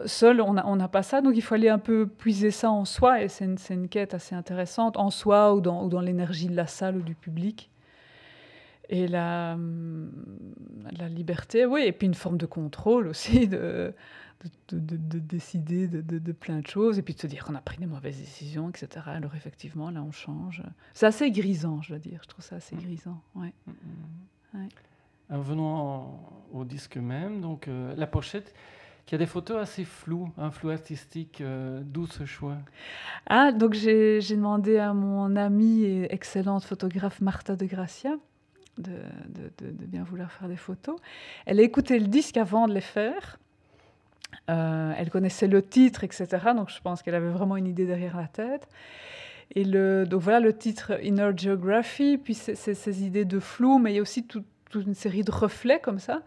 Seul, 0.06 0.42
on 0.42 0.54
n'a 0.54 0.66
on 0.68 0.78
pas 0.88 1.04
ça, 1.04 1.22
donc 1.22 1.36
il 1.36 1.42
faut 1.42 1.56
aller 1.56 1.70
un 1.70 1.80
peu 1.80 2.08
puiser 2.08 2.52
ça 2.52 2.72
en 2.72 2.86
soi, 2.86 3.22
et 3.22 3.28
c'est 3.28 3.46
une, 3.46 3.58
une, 3.70 3.90
quête 3.90 4.14
assez 4.14 4.34
intéressante, 4.36 4.98
en 4.98 5.10
soi 5.10 5.54
ou 5.54 5.62
dans, 5.62 5.86
ou 5.86 5.90
dans 5.90 6.02
l'énergie 6.02 6.48
de 6.48 6.56
la 6.56 6.68
salle 6.68 6.98
ou 6.98 7.02
du 7.02 7.16
public. 7.16 7.70
Et 8.90 9.08
la, 9.08 9.58
la 10.98 11.10
liberté, 11.10 11.66
oui, 11.66 11.84
et 11.86 11.92
puis 11.92 12.08
une 12.08 12.14
forme 12.14 12.38
de 12.38 12.46
contrôle 12.46 13.08
aussi, 13.08 13.48
de, 13.48 13.94
de, 14.70 14.80
de, 14.98 15.20
décider 15.20 15.88
de, 15.88 16.32
plein 16.32 16.60
de 16.60 16.68
choses, 16.68 17.00
et 17.00 17.02
puis 17.02 17.14
de 17.14 17.20
se 17.20 17.28
dire 17.28 17.46
qu'on 17.46 17.56
a 17.56 17.62
pris 17.62 17.78
des 17.78 17.86
mauvaises 17.86 18.18
décisions, 18.18 18.70
etc. 18.70 19.06
Alors 19.08 19.36
effectivement, 19.36 19.90
là, 19.90 20.04
on 20.04 20.12
change. 20.12 20.64
C'est 20.94 21.06
assez 21.06 21.32
grisant, 21.32 21.82
je 21.82 21.90
dois 21.90 22.00
dire. 22.00 22.20
Je 22.24 22.28
trouve 22.28 22.44
ça 22.44 22.58
assez 22.58 22.76
mm. 22.76 22.80
grisant. 22.80 23.22
Ouais. 23.36 23.54
Mm, 23.66 24.60
mm. 24.60 25.42
venons 25.42 26.20
au 26.54 26.66
disque 26.66 26.98
même, 26.98 27.42
donc 27.42 27.68
euh, 27.68 27.94
la 27.96 28.08
pochette, 28.08 28.54
qui 29.06 29.16
a 29.16 29.18
des 29.18 29.26
photos 29.26 29.58
assez 29.58 29.84
floues, 29.84 30.30
un 30.38 30.52
flou 30.52 30.70
artistique. 30.70 31.42
Euh, 31.42 31.82
D'où 31.84 32.08
ce 32.08 32.26
choix? 32.26 32.58
Ah, 33.28 33.52
donc 33.52 33.74
j'ai 33.74 34.20
demandé 34.20 34.78
à 34.78 34.94
mon 34.94 35.36
amie 35.36 35.84
et 35.84 36.14
excellente 36.14 36.64
photographe 36.64 37.22
Martha 37.22 37.56
de 37.56 37.66
Gracia 37.66 38.18
de, 38.78 39.02
bien 39.88 40.04
vouloir 40.04 40.32
faire 40.32 40.48
des 40.48 40.56
photos. 40.56 40.98
Elle 41.46 41.60
a 41.60 41.64
écouté 41.64 42.00
le 42.00 42.08
disque 42.08 42.38
avant 42.38 42.68
de 42.68 42.74
les 42.74 42.82
faire. 42.82 43.40
Euh, 44.50 44.94
elle 44.98 45.10
connaissait 45.10 45.48
le 45.48 45.62
titre, 45.62 46.04
etc. 46.04 46.28
Donc 46.56 46.70
je 46.70 46.80
pense 46.82 47.02
qu'elle 47.02 47.16
avait 47.16 47.30
vraiment 47.30 47.58
une 47.58 47.68
idée 47.68 47.86
derrière 47.86 48.18
la 48.18 48.28
tête. 48.28 48.68
Et 49.54 49.64
le, 49.64 50.06
donc 50.06 50.22
voilà 50.22 50.40
le 50.40 50.58
titre 50.58 51.00
Inner 51.04 51.32
Geography, 51.36 52.18
puis 52.18 52.34
ces 52.34 53.04
idées 53.04 53.26
de 53.26 53.40
flou, 53.40 53.78
mais 53.78 53.94
il 53.94 53.96
y 53.96 54.00
a 54.00 54.02
aussi 54.02 54.26
toute 54.26 54.46
une 54.74 54.96
série 54.96 55.24
de 55.24 55.32
reflets 55.32 55.80
comme 55.80 56.00
ça. 56.00 56.22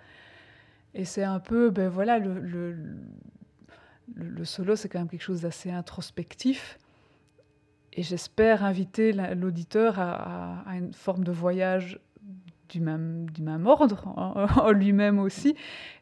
Et 0.95 1.05
c'est 1.05 1.25
un 1.25 1.41
peu, 1.41 1.71
ben 1.71 1.89
voilà, 1.89 2.19
le, 2.19 2.75
le, 4.15 4.45
solo, 4.45 4.75
c'est 4.77 4.89
quand 4.89 4.99
même 4.99 5.09
quelque 5.09 5.23
chose 5.23 5.43
d'assez 5.43 5.71
introspectif. 5.71 6.79
Et 7.93 8.03
j'espère 8.03 8.65
inviter 8.65 9.13
l'auditeur 9.13 9.99
à, 9.99 10.65
une 10.75 10.93
forme 10.93 11.25
de 11.25 11.33
voyage 11.33 11.99
du 12.69 12.81
même, 12.81 13.27
ordre 13.67 14.07
en, 14.17 14.71
lui-même 14.71 15.19
aussi. 15.19 15.55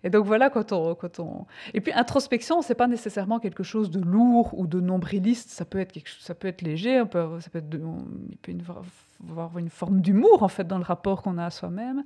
Et 0.05 0.11
donc 0.11 0.25
voilà, 0.27 0.51
quand 0.51 0.73
on, 0.73 0.95
quand 0.95 1.21
on... 1.21 1.47
Et 1.75 1.81
puis 1.81 1.93
introspection, 1.93 2.63
c'est 2.63 2.75
pas 2.75 2.87
nécessairement 2.87 3.39
quelque 3.39 3.63
chose 3.63 3.91
de 3.91 4.01
lourd 4.01 4.59
ou 4.59 4.67
de 4.67 4.81
nombriliste, 4.81 5.51
ça 5.51 5.65
peut 5.65 5.79
être, 5.79 5.93
quelque 5.93 6.09
chose, 6.09 6.23
ça 6.23 6.35
peut 6.35 6.49
être 6.49 6.63
léger, 6.63 7.01
on 7.01 7.07
peut, 7.07 7.41
ça 7.41 7.51
peut 7.51 7.59
être 7.59 7.67
il 7.73 8.37
peut 8.39 8.53
avoir 9.29 9.59
une 9.59 9.71
forme 9.71 10.01
d'humour 10.01 10.43
en 10.43 10.49
fait 10.49 10.67
dans 10.67 10.79
le 10.79 10.85
rapport 10.85 11.23
qu'on 11.23 11.39
a 11.39 11.47
à 11.47 11.51
soi-même. 11.51 12.05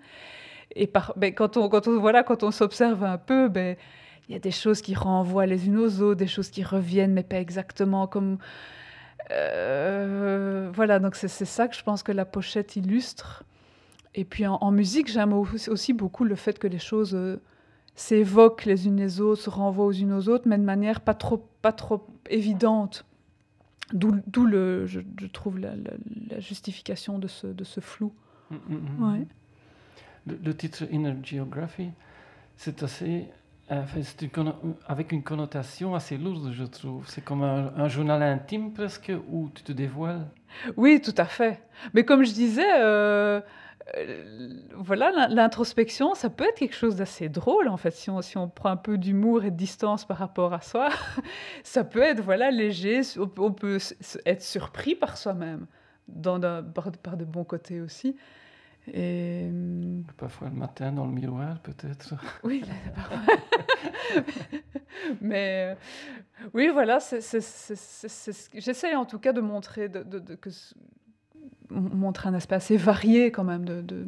Et 0.77 0.91
ben, 1.17 1.35
quand 1.35 1.57
on, 1.57 1.69
quand 1.69 1.89
on, 1.89 1.99
voilà, 1.99 2.23
quand 2.23 2.43
on 2.43 2.51
s'observe 2.51 3.05
un 3.05 3.19
peu, 3.19 3.49
ben, 3.49 3.77
il 4.29 4.33
y 4.33 4.37
a 4.37 4.39
des 4.39 4.53
choses 4.53 4.81
qui 4.81 4.95
renvoient 4.95 5.47
les 5.47 5.67
unes 5.67 5.79
aux 5.79 6.01
autres, 6.03 6.19
des 6.19 6.29
choses 6.29 6.51
qui 6.51 6.63
reviennent, 6.63 7.13
mais 7.13 7.25
pas 7.25 7.41
exactement 7.41 8.07
comme... 8.07 8.39
Euh, 9.33 10.71
voilà, 10.73 10.99
donc 10.99 11.17
c'est 11.17 11.29
ça 11.29 11.69
que 11.69 11.77
je 11.77 11.83
pense 11.83 12.03
que 12.03 12.13
la 12.13 12.25
pochette 12.25 12.77
illustre. 12.77 13.45
Et 14.15 14.25
puis 14.25 14.47
en, 14.47 14.71
musique, 14.73 15.09
j'aime 15.09 15.33
aussi 15.33 15.93
beaucoup 15.93 16.25
le 16.25 16.35
fait 16.35 16.59
que 16.59 16.67
les 16.67 16.79
choses 16.79 17.15
euh, 17.15 17.37
s'évoquent 17.95 18.65
les 18.65 18.87
unes 18.87 18.97
les 18.97 19.21
autres, 19.21 19.43
se 19.43 19.51
renvoient 19.51 19.87
aux 19.87 19.93
unes 19.93 20.13
aux 20.13 20.29
autres, 20.29 20.49
mais 20.49 20.59
de 20.59 20.65
manière 20.65 21.01
pas 21.01 21.15
trop, 21.15 21.49
pas 21.63 21.73
trop 21.73 22.07
évidente. 22.29 23.05
D'où, 23.93 24.47
le, 24.47 24.87
je, 24.87 25.01
trouve 25.33 25.59
la, 25.59 25.75
justification 26.39 27.19
de 27.19 27.27
ce, 27.27 27.49
de 27.49 27.65
ce 27.65 27.81
flou. 27.81 28.13
Mm, 28.51 28.55
mm, 28.55 28.77
mm. 28.77 29.13
ouais. 29.13 29.27
le, 30.27 30.57
titre 30.57 30.85
Inner 30.93 31.15
Geography, 31.25 31.91
c'est 32.57 32.83
assez. 32.85 33.27
Avec 34.87 35.13
une 35.13 35.23
connotation 35.23 35.95
assez 35.95 36.17
lourde, 36.17 36.53
je 36.53 36.65
trouve. 36.65 37.09
C'est 37.09 37.25
comme 37.25 37.43
un, 37.43 37.73
un, 37.77 37.89
journal 37.89 38.23
intime 38.23 38.73
presque 38.73 39.13
où 39.31 39.49
tu 39.55 39.63
te 39.63 39.73
dévoiles. 39.73 40.27
Oui, 40.77 41.01
tout 41.01 41.15
à 41.17 41.25
fait. 41.25 41.63
Mais 41.95 42.05
comme 42.05 42.25
je 42.25 42.33
disais, 42.33 42.81
euh, 42.81 43.41
euh, 43.97 44.49
voilà, 44.75 45.29
l'introspection, 45.29 46.15
ça 46.15 46.31
peut 46.31 46.45
être 46.45 46.59
quelque 46.59 46.75
chose 46.75 46.97
d'assez 46.97 47.29
drôle, 47.29 47.69
en 47.69 47.77
fait, 47.77 47.93
si 47.93 48.11
on, 48.11 48.21
si 48.23 48.37
on 48.37 48.49
prend 48.49 48.71
un 48.71 48.77
peu 48.77 48.99
d'humour 48.99 49.45
et 49.45 49.51
de 49.51 49.57
distance 49.57 50.05
par 50.05 50.19
rapport 50.19 50.53
à 50.53 50.61
soi. 50.61 50.89
ça 51.63 51.85
peut 51.85 52.03
être, 52.03 52.21
voilà, 52.23 52.51
léger, 52.51 53.03
on 53.17 53.53
peut 53.53 53.79
être 54.27 54.43
surpris 54.43 54.95
par 54.95 55.17
soi-même, 55.17 55.67
par, 56.75 56.93
par 57.03 57.17
de 57.17 57.25
bons 57.25 57.45
côtés 57.45 57.81
aussi. 57.81 58.17
Hum, 58.89 60.05
parfois 60.17 60.49
le 60.49 60.57
matin 60.57 60.91
dans 60.93 61.07
le 61.07 61.13
miroir, 61.13 61.59
peut-être. 61.61 62.15
Oui, 62.45 62.65
mais 65.21 65.75
euh, 65.75 66.49
oui, 66.55 66.71
voilà, 66.73 66.99
j'essaie 68.55 68.95
en 68.95 69.05
tout 69.05 69.19
cas 69.19 69.33
de 69.33 69.41
montrer 69.41 69.89
de, 69.89 70.03
de, 70.03 70.35
que 70.35 70.51
montre 71.71 72.27
un 72.27 72.35
aspect 72.35 72.57
assez 72.57 72.77
varié 72.77 73.31
quand 73.31 73.45
même 73.45 73.65
de, 73.65 73.81
de, 73.81 74.05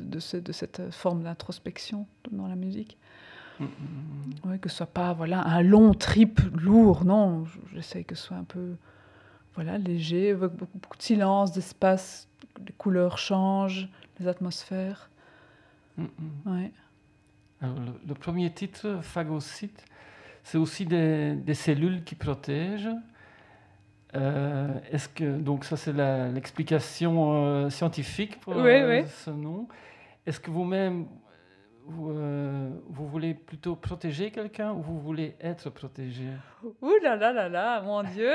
de, 0.00 0.52
cette 0.52 0.90
forme 0.90 1.22
d'introspection 1.22 2.06
dans 2.30 2.48
la 2.48 2.56
musique. 2.56 2.98
Mm, 3.60 3.64
mm, 3.64 4.52
mm. 4.52 4.58
que 4.58 4.68
ce 4.68 4.76
soit 4.76 4.86
pas 4.86 5.12
voilà, 5.12 5.46
un 5.46 5.62
long 5.62 5.94
trip 5.94 6.40
lourd, 6.54 7.04
non, 7.04 7.44
j'essaye 7.72 8.04
que 8.04 8.14
ce 8.14 8.26
soit 8.26 8.36
un 8.36 8.44
peu 8.44 8.76
voilà, 9.54 9.78
léger, 9.78 10.30
avec 10.30 10.52
beaucoup, 10.52 10.96
de 10.96 11.02
silence, 11.02 11.52
d'espace, 11.52 12.28
les 12.66 12.72
couleurs 12.72 13.18
changent, 13.18 13.88
les 14.18 14.28
atmosphères. 14.28 15.10
Ouais. 15.98 16.72
le, 17.60 18.14
premier 18.14 18.50
titre, 18.50 19.00
Phagocyte, 19.02 19.84
c'est 20.42 20.58
aussi 20.58 20.86
des, 20.86 21.34
des, 21.34 21.54
cellules 21.54 22.02
qui 22.02 22.14
protègent. 22.14 22.88
Euh, 24.14 24.68
est-ce 24.90 25.08
que 25.08 25.38
donc 25.38 25.64
ça 25.64 25.76
c'est 25.78 25.92
l'explication 25.92 27.32
euh, 27.32 27.70
scientifique 27.70 28.40
pour 28.40 28.54
euh, 28.58 29.02
ce 29.24 29.30
nom 29.30 29.68
Est-ce 30.26 30.38
que 30.38 30.50
vous-même 30.50 31.06
vous, 31.86 32.14
vous, 32.88 33.06
voulez 33.08 33.34
plutôt 33.34 33.74
protéger 33.74 34.30
quelqu'un 34.30 34.72
ou 34.72 34.80
vous 34.82 35.00
voulez 35.00 35.34
être 35.40 35.68
protégé 35.70 36.24
Ouh 36.80 36.94
là 37.02 37.16
là 37.16 37.32
là 37.32 37.48
là, 37.48 37.82
mon 37.82 38.02
Dieu 38.02 38.30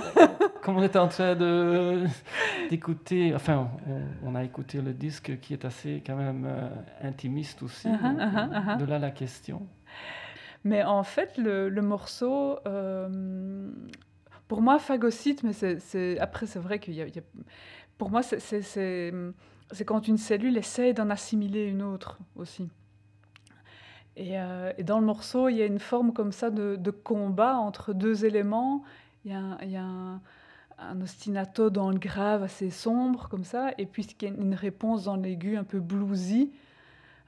Comme 0.62 0.78
on 0.78 0.82
est 0.82 0.96
en 0.96 1.08
train 1.08 1.34
de 1.34 2.04
d'écouter, 2.70 3.34
enfin 3.34 3.68
on, 4.24 4.34
a 4.34 4.42
écouté 4.42 4.80
le 4.80 4.92
disque 4.92 5.38
qui 5.40 5.52
est 5.52 5.64
assez 5.64 6.02
quand 6.04 6.16
même 6.16 6.48
intimiste 7.02 7.62
aussi. 7.62 7.88
Uh-huh, 7.88 8.16
uh-huh, 8.16 8.50
uh-huh. 8.50 8.78
De 8.78 8.84
là 8.84 8.98
la 8.98 9.10
question. 9.10 9.66
Mais 10.64 10.82
en 10.82 11.02
fait, 11.02 11.38
le, 11.38 11.68
le 11.68 11.82
morceau, 11.82 12.58
pour 14.48 14.62
moi, 14.62 14.78
phagocyte, 14.78 15.42
mais 15.42 15.52
c'est, 15.52 16.18
après, 16.18 16.46
c'est 16.46 16.58
vrai 16.58 16.78
qu'il 16.78 16.94
y, 16.94 17.02
a. 17.02 17.06
Pour 17.98 18.10
moi, 18.10 18.22
c'est, 18.22 19.12
quand 19.86 20.08
une 20.08 20.16
cellule 20.16 20.56
essaie 20.56 20.94
d'en 20.94 21.10
assimiler 21.10 21.64
une 21.64 21.82
autre 21.82 22.18
aussi. 22.34 22.68
Euh, 24.18 24.72
et, 24.76 24.84
dans 24.84 25.00
le 25.00 25.06
morceau, 25.06 25.48
il 25.48 25.56
y 25.56 25.62
a 25.62 25.66
une 25.66 25.78
forme 25.78 26.12
comme 26.12 26.32
ça 26.32 26.50
de, 26.50 26.90
combat 26.90 27.56
entre 27.56 27.92
deux 27.92 28.24
éléments. 28.24 28.82
Il 29.24 29.32
y 29.32 29.76
a, 29.76 29.80
un, 29.80 30.20
ostinato 31.02 31.70
dans 31.70 31.90
le 31.90 31.98
grave 31.98 32.42
assez 32.42 32.70
sombre, 32.70 33.28
comme 33.28 33.44
ça, 33.44 33.72
et 33.78 33.86
puis 33.86 34.04
il 34.04 34.28
y 34.28 34.30
a 34.30 34.34
une 34.34 34.54
réponse 34.54 35.04
dans 35.04 35.16
l'aigu 35.16 35.56
un 35.56 35.64
peu 35.64 35.80
bluesy 35.80 36.52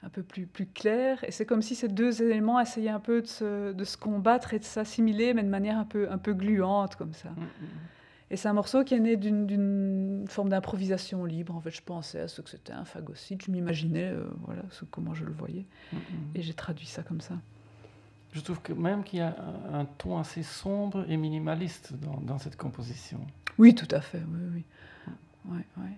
un 0.03 0.09
peu 0.09 0.23
plus, 0.23 0.47
plus 0.47 0.65
clair. 0.65 1.23
Et 1.23 1.31
c'est 1.31 1.45
comme 1.45 1.61
si 1.61 1.75
ces 1.75 1.87
deux 1.87 2.23
éléments 2.23 2.59
essayaient 2.59 2.89
un 2.89 2.99
peu 2.99 3.21
de 3.21 3.27
se, 3.27 3.71
de 3.71 3.83
se 3.83 3.97
combattre 3.97 4.53
et 4.53 4.59
de 4.59 4.63
s'assimiler, 4.63 5.33
mais 5.33 5.43
de 5.43 5.49
manière 5.49 5.77
un 5.77 5.85
peu, 5.85 6.09
un 6.09 6.17
peu 6.17 6.33
gluante, 6.33 6.95
comme 6.95 7.13
ça. 7.13 7.29
Mm, 7.29 7.41
mm, 7.41 7.43
mm. 7.43 7.67
Et 8.31 8.37
c'est 8.37 8.47
un 8.47 8.53
morceau 8.53 8.85
qui 8.85 8.93
est 8.93 8.99
né 8.99 9.17
d'une 9.17 10.25
forme 10.29 10.47
d'improvisation 10.47 11.25
libre. 11.25 11.53
En 11.53 11.59
fait, 11.59 11.69
je 11.69 11.81
pensais 11.81 12.21
à 12.21 12.27
ce 12.29 12.41
que 12.41 12.49
c'était 12.49 12.71
un 12.71 12.85
phagocyte. 12.85 13.43
Je 13.45 13.51
m'imaginais, 13.51 14.05
euh, 14.05 14.23
voilà, 14.45 14.61
ce, 14.69 14.85
comment 14.85 15.13
je 15.13 15.25
le 15.25 15.33
voyais. 15.33 15.65
Et 16.33 16.41
j'ai 16.41 16.53
traduit 16.53 16.85
ça 16.87 17.03
comme 17.03 17.19
ça. 17.19 17.35
Je 18.31 18.39
trouve 18.39 18.61
que 18.61 18.71
même 18.71 19.03
qu'il 19.03 19.19
y 19.19 19.21
a 19.21 19.35
un, 19.73 19.83
ton 19.83 20.17
assez 20.17 20.43
sombre 20.43 21.05
et 21.09 21.17
minimaliste 21.17 21.93
dans, 21.99 22.21
dans, 22.21 22.37
cette 22.37 22.55
composition. 22.55 23.19
Oui, 23.57 23.75
tout 23.75 23.87
à 23.91 23.99
fait. 23.99 24.21
Oui, 24.25 24.63
oui. 25.49 25.53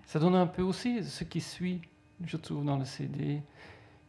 Ça 0.06 0.18
donne 0.18 0.34
un 0.34 0.48
peu 0.48 0.62
aussi 0.62 1.04
ce 1.04 1.22
qui 1.22 1.40
suit, 1.40 1.82
je 2.24 2.36
trouve, 2.36 2.64
dans 2.64 2.78
le 2.78 2.84
CD 2.84 3.42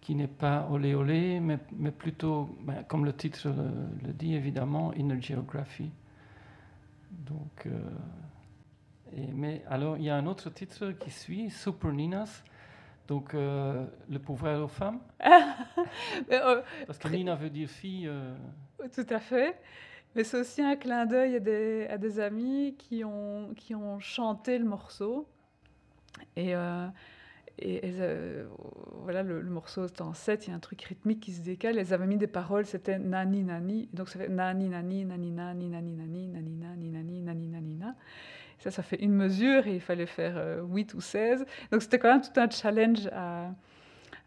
qui 0.01 0.15
n'est 0.15 0.27
pas 0.27 0.67
olé 0.71 0.95
olé, 0.95 1.39
mais, 1.39 1.59
mais 1.77 1.91
plutôt, 1.91 2.49
ben, 2.61 2.83
comme 2.87 3.05
le 3.05 3.13
titre 3.13 3.49
le, 4.03 4.13
dit 4.13 4.33
évidemment, 4.33 4.93
Inner 4.93 5.21
Geography. 5.21 5.89
Donc, 7.19 7.65
euh, 7.65 7.79
et, 9.15 9.27
mais 9.33 9.63
alors, 9.69 9.97
il 9.97 10.03
y 10.03 10.09
a 10.09 10.15
un 10.15 10.25
autre 10.25 10.49
titre 10.49 10.91
qui 10.91 11.11
suit, 11.11 11.49
Super 11.49 11.91
Ninas. 11.91 12.43
Donc, 13.07 13.33
euh, 13.33 13.85
le 14.09 14.19
pouvoir 14.19 14.63
aux 14.63 14.67
femmes. 14.67 14.99
Euh, 16.31 16.61
Parce 16.87 16.97
que 16.97 17.07
Nina 17.07 17.35
veut 17.35 17.49
dire 17.49 17.69
fille. 17.69 18.09
Tout 18.93 19.05
à 19.09 19.19
fait. 19.19 19.59
Mais 20.15 20.23
c'est 20.23 20.39
aussi 20.39 20.61
un 20.61 20.75
clin 20.75 21.05
d'œil 21.05 21.35
à 21.35 21.39
des, 21.39 21.87
à 21.87 21.97
des, 21.97 22.19
amis 22.19 22.75
qui 22.77 23.03
ont, 23.03 23.53
qui 23.55 23.75
ont 23.75 23.99
chanté 23.99 24.57
le 24.57 24.65
morceau. 24.65 25.27
Et 26.35 26.53
et 27.57 27.81
euh, 27.83 28.45
voilà, 29.03 29.23
le, 29.23 29.41
morceau 29.43 29.85
est 29.85 30.01
en 30.01 30.13
7, 30.13 30.47
il 30.47 30.49
y 30.49 30.53
a 30.53 30.55
un 30.55 30.59
truc 30.59 30.81
rythmique 30.81 31.21
qui 31.21 31.31
se 31.31 31.41
décale. 31.41 31.77
Elles 31.77 31.93
avaient 31.93 32.07
mis 32.07 32.17
des 32.17 32.27
paroles, 32.27 32.65
c'était 32.65 32.99
nani 32.99 33.43
nani. 33.43 33.89
Donc 33.93 34.09
ça 34.09 34.19
fait 34.19 34.27
nani 34.27 34.67
nani, 34.67 35.05
nani 35.05 35.31
nani, 35.31 35.69
nani 35.69 35.95
nani, 35.95 36.27
nani 36.27 36.57
nani, 36.57 36.89
nani 36.89 37.21
nani, 37.21 37.47
nani 37.47 37.75
na. 37.75 37.95
Ça, 38.59 38.71
ça 38.71 38.83
fait 38.83 39.01
une 39.01 39.13
mesure 39.13 39.67
et 39.67 39.75
il 39.75 39.81
fallait 39.81 40.05
faire 40.05 40.63
8 40.63 40.93
ou 40.93 41.01
16. 41.01 41.45
Donc 41.71 41.81
c'était 41.81 41.99
quand 41.99 42.11
même 42.11 42.21
tout 42.21 42.39
un 42.39 42.49
challenge 42.49 43.07
à, 43.11 43.51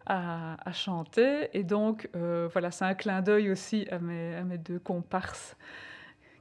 à, 0.09 0.73
chanter. 0.73 1.49
Et 1.53 1.63
donc 1.63 2.09
euh, 2.17 2.49
voilà, 2.53 2.71
c'est 2.71 2.85
un 2.85 2.95
clin 2.95 3.23
d'œil 3.23 3.51
aussi 3.51 3.87
à 3.91 3.99
mes, 3.99 4.35
à 4.35 4.45
mes 4.45 4.59
deux 4.59 4.79
comparses 4.79 5.57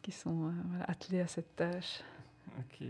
qui 0.02 0.12
sont 0.12 0.48
euh, 0.48 0.52
attelés 0.88 1.22
à 1.22 1.28
cette 1.28 1.56
tâche. 1.56 2.02
Ok. 2.60 2.88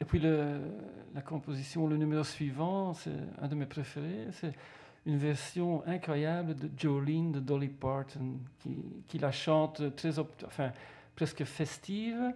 Et 0.00 0.04
puis 0.04 0.20
la 0.20 1.22
composition, 1.22 1.86
le 1.86 1.96
numéro 1.96 2.24
suivant, 2.24 2.94
c'est 2.94 3.10
un 3.40 3.48
de 3.48 3.54
mes 3.54 3.66
préférés. 3.66 4.26
C'est 4.32 4.54
une 5.06 5.16
version 5.16 5.82
incroyable 5.86 6.54
de 6.54 6.70
Jolene 6.76 7.32
de 7.32 7.40
Dolly 7.40 7.68
Parton, 7.68 8.38
qui, 8.60 8.76
qui 9.06 9.18
la 9.18 9.32
chante 9.32 9.96
très, 9.96 10.18
enfin, 10.18 10.72
presque 11.16 11.44
festive. 11.44 12.34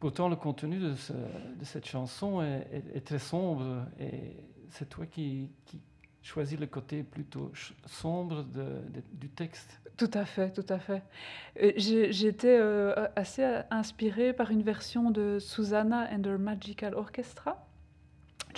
Pourtant, 0.00 0.28
le 0.28 0.36
contenu 0.36 0.78
de, 0.78 0.90
de 0.90 1.64
cette 1.64 1.86
chanson 1.86 2.40
est, 2.42 2.66
est, 2.94 3.04
très 3.04 3.18
sombre 3.18 3.84
et 3.98 4.36
c'est 4.70 4.88
toi 4.88 5.06
qui, 5.06 5.50
qui 5.66 5.80
choisis 6.28 6.58
le 6.58 6.66
côté 6.66 7.02
plutôt 7.02 7.50
sombre 7.86 8.44
du 9.12 9.28
texte. 9.30 9.80
Tout 9.96 10.10
à 10.14 10.24
fait, 10.24 10.52
tout 10.52 10.66
à 10.68 10.78
fait. 10.78 11.02
J'étais 11.76 12.56
euh, 12.58 13.08
assez 13.16 13.44
inspirée 13.70 14.32
par 14.32 14.50
une 14.50 14.62
version 14.62 15.10
de 15.10 15.38
Susanna 15.40 16.08
and 16.12 16.22
her 16.24 16.38
Magical 16.38 16.94
Orchestra 16.94 17.64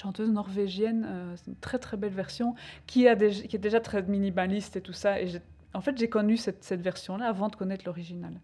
chanteuse 0.00 0.30
norvégienne, 0.30 1.06
euh, 1.06 1.36
c'est 1.36 1.48
une 1.48 1.56
très 1.56 1.78
très 1.78 1.96
belle 1.96 2.12
version, 2.12 2.54
qui, 2.86 3.06
est 3.06 3.58
déjà 3.58 3.80
très 3.80 4.02
minimaliste 4.02 4.76
et 4.76 4.80
tout 4.80 4.92
ça. 4.92 5.20
Et 5.20 5.28
en 5.74 5.80
fait, 5.80 5.96
j'ai 5.98 6.08
connu 6.08 6.36
cette, 6.36 6.72
version-là 6.72 7.28
avant 7.28 7.48
de 7.48 7.56
connaître 7.56 7.84
l'original. 7.86 8.34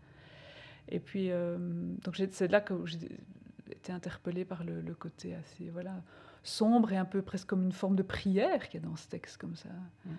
Et 0.89 1.01
puis, 1.01 1.31
euh, 1.31 1.59
c'est 2.31 2.49
là 2.49 2.61
que 2.61 2.75
j'ai 2.85 2.99
été 3.71 3.93
interpellée 3.93 4.45
par 4.45 4.65
le, 4.65 4.95
côté 4.95 5.35
assez 5.35 5.71
voilà, 5.71 6.03
sombre 6.47 6.93
et 6.93 6.97
un 6.97 7.05
peu 7.05 7.23
presque 7.23 7.49
comme 7.49 7.63
une 7.63 7.73
forme 7.73 7.97
de 7.97 8.03
prière 8.03 8.69
qui 8.69 8.77
est 8.77 8.81
dans 8.81 8.97
ce 8.97 9.09
texte 9.09 9.39
comme 9.39 9.57
ça. 9.57 9.69
Mm. 10.05 10.11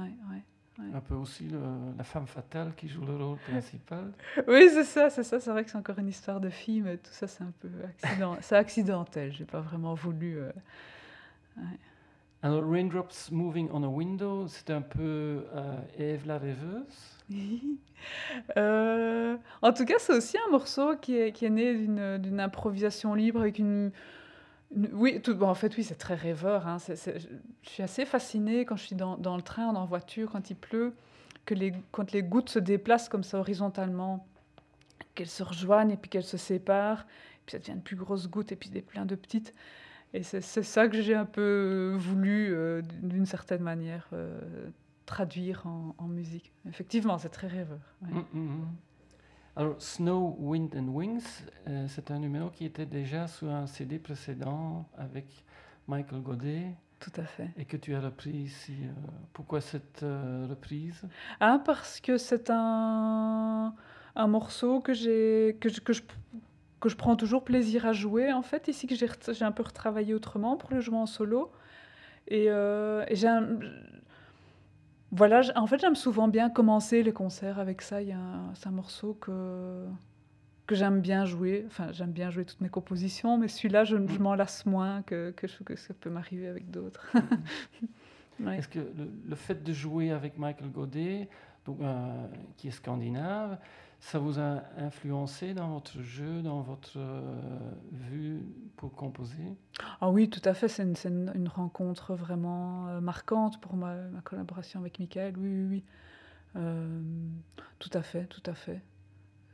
Ouais, 0.00 0.14
ouais. 0.30 0.42
Un 0.94 1.00
peu 1.00 1.14
aussi 1.14 1.48
la 1.96 2.04
femme 2.04 2.26
fatale 2.26 2.74
qui 2.76 2.86
joue 2.86 3.04
le 3.04 3.16
rôle 3.16 3.38
principal. 3.38 4.12
oui, 4.48 4.68
c'est 4.70 4.84
ça, 4.84 5.08
c'est 5.08 5.22
ça. 5.22 5.40
C'est 5.40 5.50
vrai 5.50 5.64
que 5.64 5.70
c'est 5.70 5.78
encore 5.78 5.98
une 5.98 6.08
histoire 6.08 6.38
de 6.38 6.50
fille, 6.50 6.82
mais 6.82 6.98
tout 6.98 7.12
ça, 7.12 7.26
c'est 7.26 7.42
un 7.42 7.52
peu 7.60 7.70
accident, 7.88 8.36
c'est 8.42 8.56
accidentel. 8.56 9.32
J'ai 9.32 9.46
pas 9.46 9.60
vraiment 9.60 9.94
voulu. 9.94 10.38
Euh, 10.38 10.50
Alors, 12.42 12.70
Raindrops 12.70 13.30
Moving 13.30 13.70
on 13.72 13.82
a 13.84 13.88
Window, 13.88 14.48
c'est 14.48 14.70
un 14.70 14.82
peu 14.82 15.46
euh, 15.54 15.78
Eve 15.98 16.26
la 16.26 16.38
rêveuse. 16.38 17.20
Euh, 18.56 19.36
en 19.62 19.72
tout 19.72 19.84
cas, 19.84 19.94
c'est 19.98 20.12
aussi 20.12 20.36
un 20.46 20.50
morceau 20.50 20.96
qui 20.96 21.16
est, 21.16 21.32
qui 21.32 21.46
est 21.46 21.50
né 21.50 21.74
d'une 22.18 22.40
improvisation 22.40 23.14
libre 23.14 23.40
avec 23.40 23.58
une 23.58 23.90
oui, 24.74 25.20
tout, 25.22 25.34
bon, 25.34 25.48
en 25.48 25.54
fait, 25.54 25.76
oui, 25.76 25.84
c'est 25.84 25.96
très 25.96 26.14
rêveur. 26.14 26.66
Hein. 26.66 26.78
je 26.88 27.68
suis 27.68 27.82
assez 27.82 28.04
fascinée 28.04 28.64
quand 28.64 28.76
je 28.76 28.84
suis 28.84 28.96
dans, 28.96 29.36
le 29.36 29.42
train, 29.42 29.68
en 29.68 29.86
voiture, 29.86 30.30
quand 30.32 30.50
il 30.50 30.56
pleut, 30.56 30.92
que 31.44 31.54
les, 31.54 31.72
quand 31.92 32.12
les 32.12 32.22
gouttes 32.22 32.50
se 32.50 32.58
déplacent 32.58 33.08
comme 33.08 33.22
ça 33.22 33.38
horizontalement, 33.38 34.26
qu'elles 35.14 35.28
se 35.28 35.42
rejoignent 35.42 35.92
et 35.92 35.96
puis 35.96 36.10
qu'elles 36.10 36.24
se 36.24 36.36
séparent, 36.36 37.06
puis 37.46 37.52
ça 37.52 37.58
devient 37.58 37.76
de 37.76 37.82
plus 37.82 37.96
grosses 37.96 38.28
gouttes 38.28 38.52
et 38.52 38.56
puis 38.56 38.70
des 38.70 38.82
plein 38.82 39.06
de 39.06 39.14
petites. 39.14 39.54
Et 40.12 40.22
c'est 40.22 40.40
ça 40.40 40.88
que 40.88 41.00
j'ai 41.02 41.14
un 41.14 41.24
peu 41.24 41.94
voulu, 41.98 42.54
euh, 42.54 42.80
d'une 43.02 43.26
certaine 43.26 43.62
manière, 43.62 44.08
euh, 44.12 44.68
traduire 45.04 45.66
en, 45.66 46.08
musique. 46.08 46.52
Effectivement, 46.68 47.18
c'est 47.18 47.28
très 47.28 47.48
rêveur. 47.48 47.80
Mmh, 48.02 48.18
mmh, 48.18 48.40
mmh. 48.40 48.66
Alors, 49.58 49.80
Snow, 49.80 50.36
Wind 50.38 50.76
and 50.76 50.88
Wings, 50.88 51.24
euh, 51.66 51.86
c'est 51.88 52.10
un 52.10 52.18
numéro 52.18 52.50
qui 52.50 52.66
était 52.66 52.84
déjà 52.84 53.26
sur 53.26 53.50
un 53.50 53.66
CD 53.66 53.98
précédent 53.98 54.86
avec 54.98 55.24
Michael 55.88 56.20
Godet. 56.20 56.74
Tout 57.00 57.12
à 57.16 57.24
fait. 57.24 57.48
Et 57.56 57.64
que 57.64 57.78
tu 57.78 57.94
as 57.94 58.00
repris 58.00 58.32
ici. 58.32 58.74
Euh, 58.82 58.92
pourquoi 59.32 59.62
cette 59.62 60.02
euh, 60.02 60.46
reprise? 60.50 61.00
Ah, 61.40 61.58
parce 61.64 62.00
que 62.02 62.18
c'est 62.18 62.50
un, 62.50 63.74
un 64.14 64.26
morceau 64.26 64.80
que, 64.80 64.92
j'ai, 64.92 65.56
que, 65.58 65.70
je, 65.70 65.80
que, 65.80 65.94
je, 65.94 66.02
que 66.78 66.90
je 66.90 66.96
prends 66.96 67.16
toujours 67.16 67.42
plaisir 67.42 67.86
à 67.86 67.94
jouer, 67.94 68.34
en 68.34 68.42
fait, 68.42 68.68
ici 68.68 68.86
que 68.86 68.94
j'ai, 68.94 69.08
j'ai 69.32 69.44
un 69.44 69.52
peu 69.52 69.62
retravaillé 69.62 70.12
autrement 70.12 70.58
pour 70.58 70.70
le 70.70 70.80
jouer 70.80 70.98
en 70.98 71.06
solo. 71.06 71.50
Et, 72.28 72.46
et 72.48 73.14
j'ai 73.14 73.28
un, 73.28 73.58
voilà, 75.16 75.40
en 75.56 75.66
fait, 75.66 75.80
j'aime 75.80 75.94
souvent 75.94 76.28
bien 76.28 76.50
commencer 76.50 77.02
les 77.02 77.12
concerts 77.12 77.58
avec 77.58 77.80
ça. 77.80 78.02
Il 78.02 78.08
y 78.08 78.12
a 78.12 78.18
c'est 78.54 78.66
un 78.66 78.72
morceau 78.72 79.14
que, 79.14 79.86
que 80.66 80.74
j'aime 80.74 81.00
bien 81.00 81.24
jouer. 81.24 81.64
Enfin, 81.66 81.90
j'aime 81.92 82.12
bien 82.12 82.30
jouer 82.30 82.44
toutes 82.44 82.60
mes 82.60 82.68
compositions, 82.68 83.38
mais 83.38 83.48
celui-là, 83.48 83.84
je, 83.84 83.96
je 83.96 84.18
m'en 84.18 84.34
lasse 84.34 84.66
moins 84.66 85.00
que, 85.02 85.30
que, 85.30 85.46
que 85.64 85.74
ça 85.74 85.94
peut 85.94 86.10
m'arriver 86.10 86.48
avec 86.48 86.70
d'autres. 86.70 87.10
Est-ce 88.46 88.68
que 88.68 88.80
le, 89.26 89.36
fait 89.36 89.62
de 89.62 89.72
jouer 89.72 90.10
avec 90.10 90.36
Michael 90.36 90.70
Godet, 90.70 91.30
donc, 91.64 91.80
euh, 91.80 92.26
qui 92.58 92.68
est 92.68 92.72
scandinave, 92.72 93.58
ça 94.00 94.18
vous 94.18 94.38
a 94.38 94.62
influencé 94.76 95.54
dans 95.54 95.68
votre 95.72 96.02
jeu, 96.02 96.42
dans 96.42 96.60
votre 96.60 96.98
euh, 96.98 97.20
vue 97.90 98.42
pour 98.76 98.94
composer? 98.94 99.56
Ah 100.00 100.10
oui, 100.10 100.28
tout 100.28 100.42
à 100.44 100.54
fait. 100.54 100.68
C'est 100.68 100.82
une, 100.82 101.48
rencontre 101.48 102.14
vraiment 102.14 102.88
euh, 102.88 103.00
marquante 103.00 103.60
pour 103.60 103.74
ma, 103.74 103.94
ma, 103.94 104.20
collaboration 104.20 104.80
avec 104.80 104.98
Michael. 104.98 105.36
Oui, 105.36 105.48
oui, 105.48 105.66
oui. 105.68 105.84
Euh, 106.56 107.00
tout 107.78 107.90
à 107.92 108.02
fait, 108.02 108.24
tout 108.26 108.42
à 108.46 108.54
fait. 108.54 108.80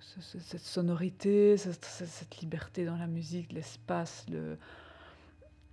cette 0.00 0.61
sonorité, 0.61 1.57
cette, 1.57 1.85
cette, 1.85 2.38
liberté 2.40 2.85
dans 2.85 2.96
la 2.96 3.07
musique, 3.07 3.52
l'espace, 3.52 4.26
le, 4.31 4.59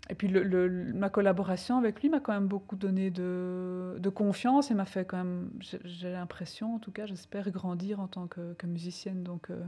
et 0.09 0.15
puis 0.15 0.27
le, 0.27 0.91
ma 0.93 1.09
collaboration 1.09 1.77
avec 1.77 2.01
lui 2.01 2.09
m'a 2.09 2.19
quand 2.19 2.33
même 2.33 2.47
beaucoup 2.47 2.75
donné 2.75 3.11
de, 3.11 3.97
de 3.99 4.09
confiance 4.09 4.71
et 4.71 4.73
m'a 4.73 4.85
fait 4.85 5.05
quand 5.05 5.17
même, 5.17 5.51
j'ai 5.59 6.11
l'impression, 6.11 6.75
en 6.75 6.79
tout 6.79 6.91
cas, 6.91 7.05
j'espère 7.05 7.51
grandir 7.51 7.99
en 7.99 8.07
tant 8.07 8.27
que, 8.27 8.55
musicienne. 8.65 9.23
Donc, 9.23 9.51
euh, 9.51 9.63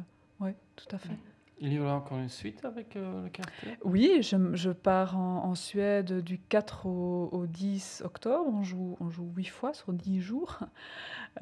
tout 0.75 0.95
à 0.95 0.97
fait. 0.97 1.17
Il 1.63 1.73
y 1.73 1.79
aura 1.79 1.93
encore 1.93 2.17
une 2.17 2.27
suite 2.27 2.65
avec 2.65 2.95
euh, 2.95 3.23
le 3.23 3.29
quartet? 3.29 3.77
Oui, 3.83 4.23
je, 4.23 4.35
je 4.55 4.71
pars 4.71 5.15
en, 5.15 5.45
en, 5.45 5.53
Suède 5.53 6.23
du 6.23 6.39
4 6.39 6.87
au, 6.87 7.29
au, 7.31 7.45
10 7.45 8.01
octobre. 8.03 8.49
On 8.51 8.63
joue, 8.63 8.97
on 8.99 9.11
joue 9.11 9.31
8 9.35 9.45
fois 9.45 9.73
sur 9.73 9.93
10 9.93 10.21
jours, 10.21 10.57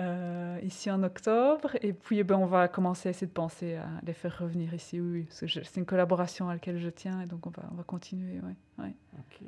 euh, 0.02 0.60
ici 0.62 0.92
en 0.92 1.04
octobre. 1.04 1.78
Et 1.82 1.94
puis, 1.94 2.20
eh 2.20 2.26
ben, 2.26 2.36
on 2.36 2.46
va 2.46 2.68
commencer 2.68 3.08
à 3.08 3.12
essayer 3.12 3.28
de 3.28 3.32
penser 3.32 3.76
à 3.76 3.88
les 4.06 4.14
faire 4.14 4.38
revenir 4.38 4.74
ici. 4.74 5.00
Oui, 5.00 5.26
oui 5.42 5.50
c'est 5.50 5.78
une 5.78 5.86
collaboration 5.86 6.50
à 6.50 6.54
laquelle 6.54 6.80
je 6.80 6.90
tiens 6.90 7.22
et 7.22 7.26
donc 7.26 7.48
on 7.48 7.52
va, 7.52 7.64
on 7.72 7.76
va 7.76 7.84
continuer. 7.84 8.42
Ouais, 8.42 8.84
ouais. 8.84 8.94
Ok. 9.18 9.48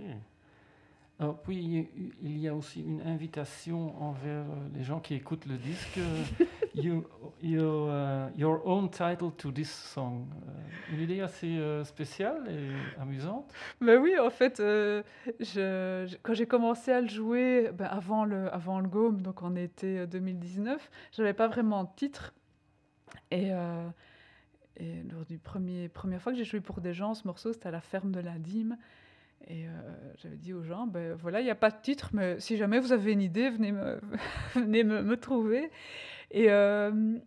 Alors, 1.21 1.39
puis, 1.39 1.87
il 2.23 2.39
y 2.39 2.47
a 2.47 2.55
aussi 2.55 2.81
une 2.81 3.01
invitation 3.01 3.95
envers 4.01 4.41
euh, 4.41 4.67
les 4.73 4.81
gens 4.81 4.99
qui 4.99 5.13
écoutent 5.13 5.45
le 5.45 5.55
disque. 5.55 5.99
you, 6.73 7.05
you, 7.43 7.87
uh, 7.87 8.31
your 8.35 8.65
own 8.65 8.89
title 8.89 9.29
to 9.37 9.51
this 9.51 9.69
song. 9.69 10.25
Une 10.91 10.99
idée 10.99 11.21
assez 11.21 11.59
spéciale 11.83 12.49
et 12.49 12.99
amusante. 12.99 13.53
Ben 13.81 14.01
oui, 14.01 14.17
en 14.17 14.31
fait, 14.31 14.59
euh, 14.61 15.03
quand 16.23 16.33
j'ai 16.33 16.47
commencé 16.47 16.91
à 16.91 17.01
le 17.01 17.07
jouer, 17.07 17.69
ben 17.71 17.85
avant, 17.85 18.25
le, 18.25 18.51
avant 18.51 18.79
le 18.79 18.87
GOM, 18.87 19.21
donc 19.21 19.43
en 19.43 19.55
été 19.55 20.07
2019, 20.07 20.89
je 21.13 21.21
n'avais 21.21 21.35
pas 21.35 21.47
vraiment 21.47 21.83
de 21.83 21.89
titre. 21.95 22.33
Et, 23.29 23.51
euh, 24.81 25.03
lors 25.11 25.25
du 25.25 25.37
premier 25.37 25.89
première 25.89 26.21
fois 26.21 26.31
que 26.31 26.37
j'ai 26.37 26.45
joué 26.45 26.61
pour 26.61 26.81
des 26.81 26.93
gens, 26.93 27.13
ce 27.13 27.27
morceau, 27.27 27.53
c'était 27.53 27.67
à 27.67 27.71
la 27.71 27.81
ferme 27.81 28.11
de 28.11 28.19
la 28.19 28.39
Dîme. 28.39 28.77
Et 29.47 29.67
euh, 29.67 29.71
j'avais 30.17 30.37
dit 30.37 30.53
aux 30.53 30.63
gens, 30.63 30.87
ben 30.87 31.15
voilà, 31.15 31.41
il 31.41 31.43
n'y 31.43 31.49
a 31.49 31.55
pas 31.55 31.71
de 31.71 31.81
titre, 31.81 32.09
mais 32.13 32.39
si 32.39 32.57
jamais 32.57 32.79
vous 32.79 32.91
avez 32.91 33.11
une 33.11 33.21
idée, 33.21 33.49
venez 33.49 33.71
me, 33.71 33.99
venez 34.55 34.83
me, 34.83 35.01
me 35.01 35.17
trouver. 35.17 35.71
Et, 36.31 36.49
euh, 36.49 37.17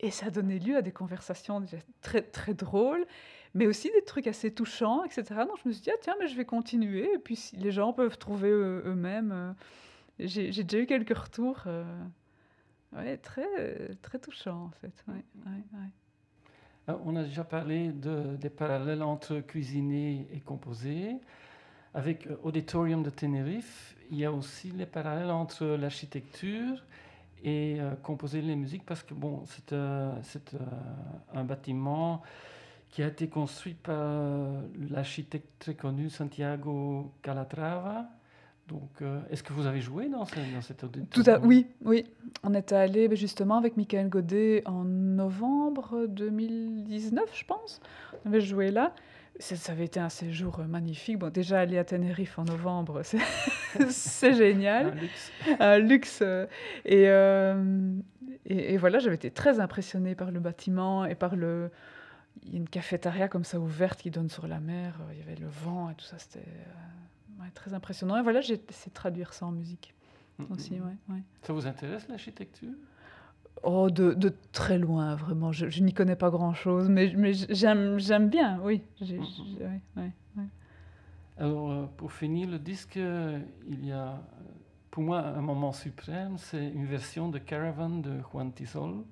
et 0.00 0.10
ça 0.10 0.26
a 0.26 0.30
donné 0.30 0.58
lieu 0.58 0.76
à 0.76 0.82
des 0.82 0.92
conversations 0.92 1.64
très, 2.00 2.22
très 2.22 2.54
drôles, 2.54 3.06
mais 3.54 3.66
aussi 3.66 3.90
des 3.90 4.04
trucs 4.04 4.26
assez 4.26 4.52
touchants, 4.52 5.04
etc. 5.04 5.24
Donc 5.46 5.58
je 5.62 5.68
me 5.68 5.72
suis 5.72 5.82
dit, 5.82 5.90
ah, 5.90 5.98
tiens, 6.00 6.14
mais 6.20 6.28
je 6.28 6.36
vais 6.36 6.44
continuer. 6.44 7.12
Et 7.14 7.18
puis 7.18 7.36
si 7.36 7.56
les 7.56 7.70
gens 7.70 7.92
peuvent 7.92 8.18
trouver 8.18 8.50
eux-mêmes. 8.50 9.32
Euh, 9.32 9.52
j'ai 10.18 10.50
déjà 10.50 10.78
eu 10.78 10.86
quelques 10.86 11.16
retours. 11.16 11.62
Euh, 11.66 11.84
ouais, 12.96 13.16
très, 13.18 13.94
très 14.02 14.18
touchants, 14.18 14.64
en 14.64 14.70
fait. 14.80 15.04
Ouais. 15.06 15.24
On 17.04 17.16
a 17.16 17.22
déjà 17.22 17.44
parlé 17.44 17.92
de, 17.92 18.36
des 18.36 18.50
parallèles 18.50 19.02
entre 19.02 19.40
cuisiner 19.40 20.26
et 20.32 20.40
composer. 20.40 21.16
Avec 21.98 22.28
euh, 22.28 22.36
Auditorium 22.44 23.02
de 23.02 23.10
Tenerife, 23.10 23.96
il 24.12 24.18
y 24.18 24.24
a 24.24 24.30
aussi 24.30 24.70
les 24.70 24.86
parallèles 24.86 25.32
entre 25.32 25.66
l'architecture 25.66 26.84
et 27.42 27.78
euh, 27.80 27.96
composer 28.04 28.40
les 28.40 28.54
musiques 28.54 28.86
parce 28.86 29.02
que 29.02 29.14
bon, 29.14 29.42
c'est 29.46 29.72
euh, 29.72 30.12
un 31.34 31.42
bâtiment 31.42 32.22
qui 32.88 33.02
a 33.02 33.08
été 33.08 33.26
construit 33.26 33.74
par 33.74 34.52
l'architecte 34.90 35.48
très 35.58 35.74
connu 35.74 36.08
Santiago 36.08 37.12
Calatrava. 37.20 38.06
Donc, 38.68 39.02
est-ce 39.30 39.42
que 39.42 39.52
vous 39.52 39.66
avez 39.66 39.80
joué 39.80 40.08
dans, 40.08 40.24
ce, 40.24 40.34
dans 40.36 40.62
cette 40.62 40.84
à, 41.28 41.40
Oui, 41.40 41.66
oui. 41.84 42.04
On 42.44 42.54
était 42.54 42.76
allé 42.76 43.08
ben, 43.08 43.16
justement 43.16 43.56
avec 43.56 43.76
Michael 43.76 44.08
Godet 44.08 44.62
en 44.66 44.84
novembre 44.84 46.06
2019, 46.06 47.24
je 47.34 47.44
pense. 47.44 47.80
On 48.24 48.28
avait 48.28 48.40
joué 48.40 48.70
là. 48.70 48.94
Ça 49.40 49.72
avait 49.72 49.84
été 49.84 50.00
un 50.00 50.08
séjour 50.08 50.58
magnifique. 50.66 51.18
Bon, 51.18 51.30
déjà 51.30 51.60
aller 51.60 51.78
à 51.78 51.84
Tenerife 51.84 52.38
en 52.38 52.44
novembre, 52.44 53.02
c'est 53.88 54.34
génial. 54.34 54.86
un 54.88 54.94
luxe. 54.94 55.32
Un 55.60 55.78
luxe. 55.78 56.22
Et, 56.84 57.08
euh, 57.08 57.92
et, 58.46 58.74
et, 58.74 58.76
voilà, 58.76 58.98
j'avais 58.98 59.14
été 59.14 59.30
très 59.30 59.60
impressionnée 59.60 60.14
par 60.14 60.30
le 60.32 60.40
bâtiment 60.40 61.04
et 61.04 61.14
par 61.14 61.36
le. 61.36 61.70
Il 62.44 62.52
y 62.52 62.54
a 62.54 62.58
une 62.58 62.68
cafétéria 62.68 63.28
comme 63.28 63.44
ça 63.44 63.58
ouverte 63.58 64.00
qui 64.00 64.10
donne 64.10 64.28
sur 64.28 64.46
la 64.46 64.60
mer. 64.60 64.98
Il 65.12 65.18
y 65.18 65.22
avait 65.22 65.36
le 65.36 65.48
vent 65.48 65.90
et 65.90 65.94
tout 65.94 66.04
ça. 66.04 66.18
C'était 66.18 66.40
euh, 66.40 67.42
ouais, 67.42 67.50
très 67.54 67.74
impressionnant. 67.74 68.16
Et 68.16 68.22
voilà, 68.22 68.40
j'ai 68.40 68.54
essayé 68.68 68.90
de 68.90 68.94
traduire 68.94 69.32
ça 69.32 69.46
en 69.46 69.52
musique. 69.52 69.94
Mhm. 70.38 70.46
aussi, 70.52 70.74
ouais, 70.74 70.96
ouais. 71.14 71.22
Ça 71.42 71.52
vous 71.52 71.66
intéresse 71.66 72.06
l'architecture? 72.08 72.74
Oh, 73.62 73.90
de, 73.90 74.14
de 74.14 74.32
très 74.52 74.78
loin, 74.78 75.14
vraiment. 75.16 75.52
Je, 75.52 75.68
je 75.68 75.82
n'y 75.82 75.92
connais 75.92 76.16
pas 76.16 76.30
grand-chose, 76.30 76.88
mais, 76.88 77.12
mais 77.16 77.32
j'aime, 77.34 77.98
j'aime 77.98 78.28
bien, 78.28 78.60
oui. 78.62 78.82
J'ai- 79.00 79.20
j'ai- 79.22 79.64
ouais, 79.64 79.80
ouais, 79.96 80.12
ouais. 80.36 80.44
Alors, 81.38 81.70
euh, 81.70 81.86
pour 81.96 82.12
finir 82.12 82.48
le 82.50 82.58
disque, 82.58 82.96
euh, 82.96 83.38
il 83.68 83.84
y 83.86 83.92
a, 83.92 84.08
euh, 84.12 84.16
pour 84.90 85.02
moi, 85.02 85.20
un 85.20 85.40
moment 85.40 85.72
suprême, 85.72 86.38
c'est 86.38 86.68
une 86.68 86.86
version 86.86 87.28
de 87.28 87.38
Caravan 87.38 87.90
de 88.00 88.20
Juan 88.32 88.52
Tisol. 88.52 89.04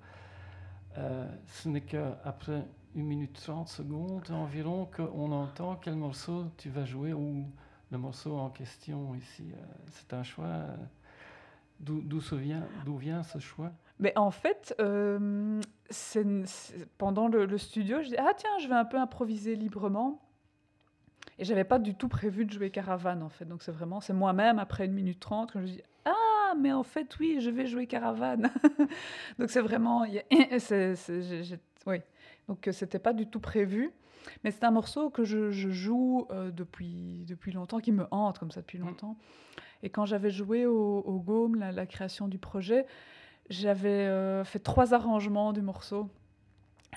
Euh, 0.98 1.26
ce 1.48 1.68
n'est 1.68 1.82
qu'après 1.82 2.64
1 2.96 3.02
minute 3.02 3.35
30 3.35 3.68
secondes 3.68 4.30
environ 4.30 4.88
qu'on 4.96 5.30
entend 5.32 5.76
quel 5.76 5.94
morceau 5.96 6.46
tu 6.56 6.70
vas 6.70 6.85
jouer 6.87 7.12
ou 7.12 7.46
le 7.90 7.98
morceau 7.98 8.37
en 8.38 8.48
question 8.50 9.14
ici. 9.14 9.44
c'est 9.92 10.14
un 10.14 10.22
choix. 10.22 10.64
D'où 11.80 12.00
d'où 12.00 12.20
se 12.20 12.35
vient, 12.35 12.62
d'où 12.87 12.96
vient 12.96 13.22
ce 13.22 13.38
choix? 13.38 13.70
Mais 13.98 14.12
en 14.16 14.30
fait, 14.30 14.74
euh, 14.80 15.61
pendant 16.98 17.28
le, 17.28 17.46
le 17.46 17.59
studio, 17.59 18.02
je 18.02 18.09
dis 18.09 18.16
ah 18.18 18.32
tiens, 18.37 18.59
je 18.61 18.68
vais 18.68 18.74
un 18.74 18.85
peu 18.85 18.98
improviser 18.98 19.56
librement. 19.56 20.20
Et 21.38 21.44
j'avais 21.44 21.64
pas 21.64 21.78
du 21.78 21.94
tout 21.94 22.09
prévu 22.09 22.44
de 22.46 22.52
jouer 22.52 22.70
Caravane 22.70 23.22
en 23.22 23.28
fait. 23.28 23.44
Donc 23.44 23.62
c'est 23.62 23.72
vraiment, 23.72 24.00
c'est 24.00 24.12
moi-même 24.14 24.59
après 24.59 24.87
une 24.87 24.92
minute 24.92 25.20
trente 25.20 25.52
que 25.52 25.61
je 25.61 25.66
dis 25.66 25.82
ah 26.04 26.54
mais 26.59 26.72
en 26.72 26.82
fait 26.82 27.18
oui, 27.18 27.38
je 27.40 27.50
vais 27.50 27.66
jouer 27.66 27.87
Caravane. 27.87 28.50
donc 29.38 29.50
c'est 29.50 29.61
vraiment, 29.61 30.04
c'est- 30.59 30.94
oui. 31.87 32.00
Donc 32.48 32.68
euh, 32.68 32.72
c'était 32.72 32.98
pas 32.98 33.12
du 33.12 33.26
tout 33.26 33.40
prévu. 33.40 33.90
Mais 34.44 34.50
c'est 34.50 34.64
un 34.64 34.72
morceau 34.72 35.09
que 35.09 35.22
je, 35.24 35.50
je 35.52 35.70
joue 35.70 36.26
euh, 36.32 36.50
depuis, 36.50 37.24
depuis 37.28 37.52
longtemps, 37.52 37.78
qui 37.78 37.92
me 37.92 38.06
hante 38.11 38.38
comme 38.40 38.50
ça 38.50 38.61
depuis 38.61 38.78
Mm. 38.78 38.87
longtemps. 38.87 39.16
Et 39.85 39.90
quand 39.90 40.04
j'avais 40.04 40.30
joué 40.30 40.66
au, 40.66 40.98
au 40.98 41.20
Gaume, 41.20 41.54
la, 41.56 41.70
la 41.70 41.87
création 41.87 42.26
du 42.26 42.38
projet, 42.38 42.87
j'avais 43.50 44.06
euh, 44.06 44.44
fait 44.44 44.59
trois 44.59 44.94
arrangements 44.94 45.52
du 45.52 45.62
morceau. 45.62 46.09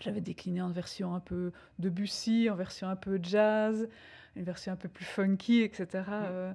J'avais 0.01 0.21
décliné 0.21 0.61
en 0.61 0.69
version 0.69 1.13
un 1.13 1.19
peu 1.19 1.51
Debussy, 1.77 2.49
en 2.49 2.55
version 2.55 2.87
un 2.87 2.95
peu 2.95 3.19
jazz, 3.21 3.87
une 4.35 4.43
version 4.43 4.71
un 4.73 4.75
peu 4.77 4.87
plus 4.87 5.05
funky, 5.05 5.61
etc. 5.61 6.03
Euh, 6.09 6.53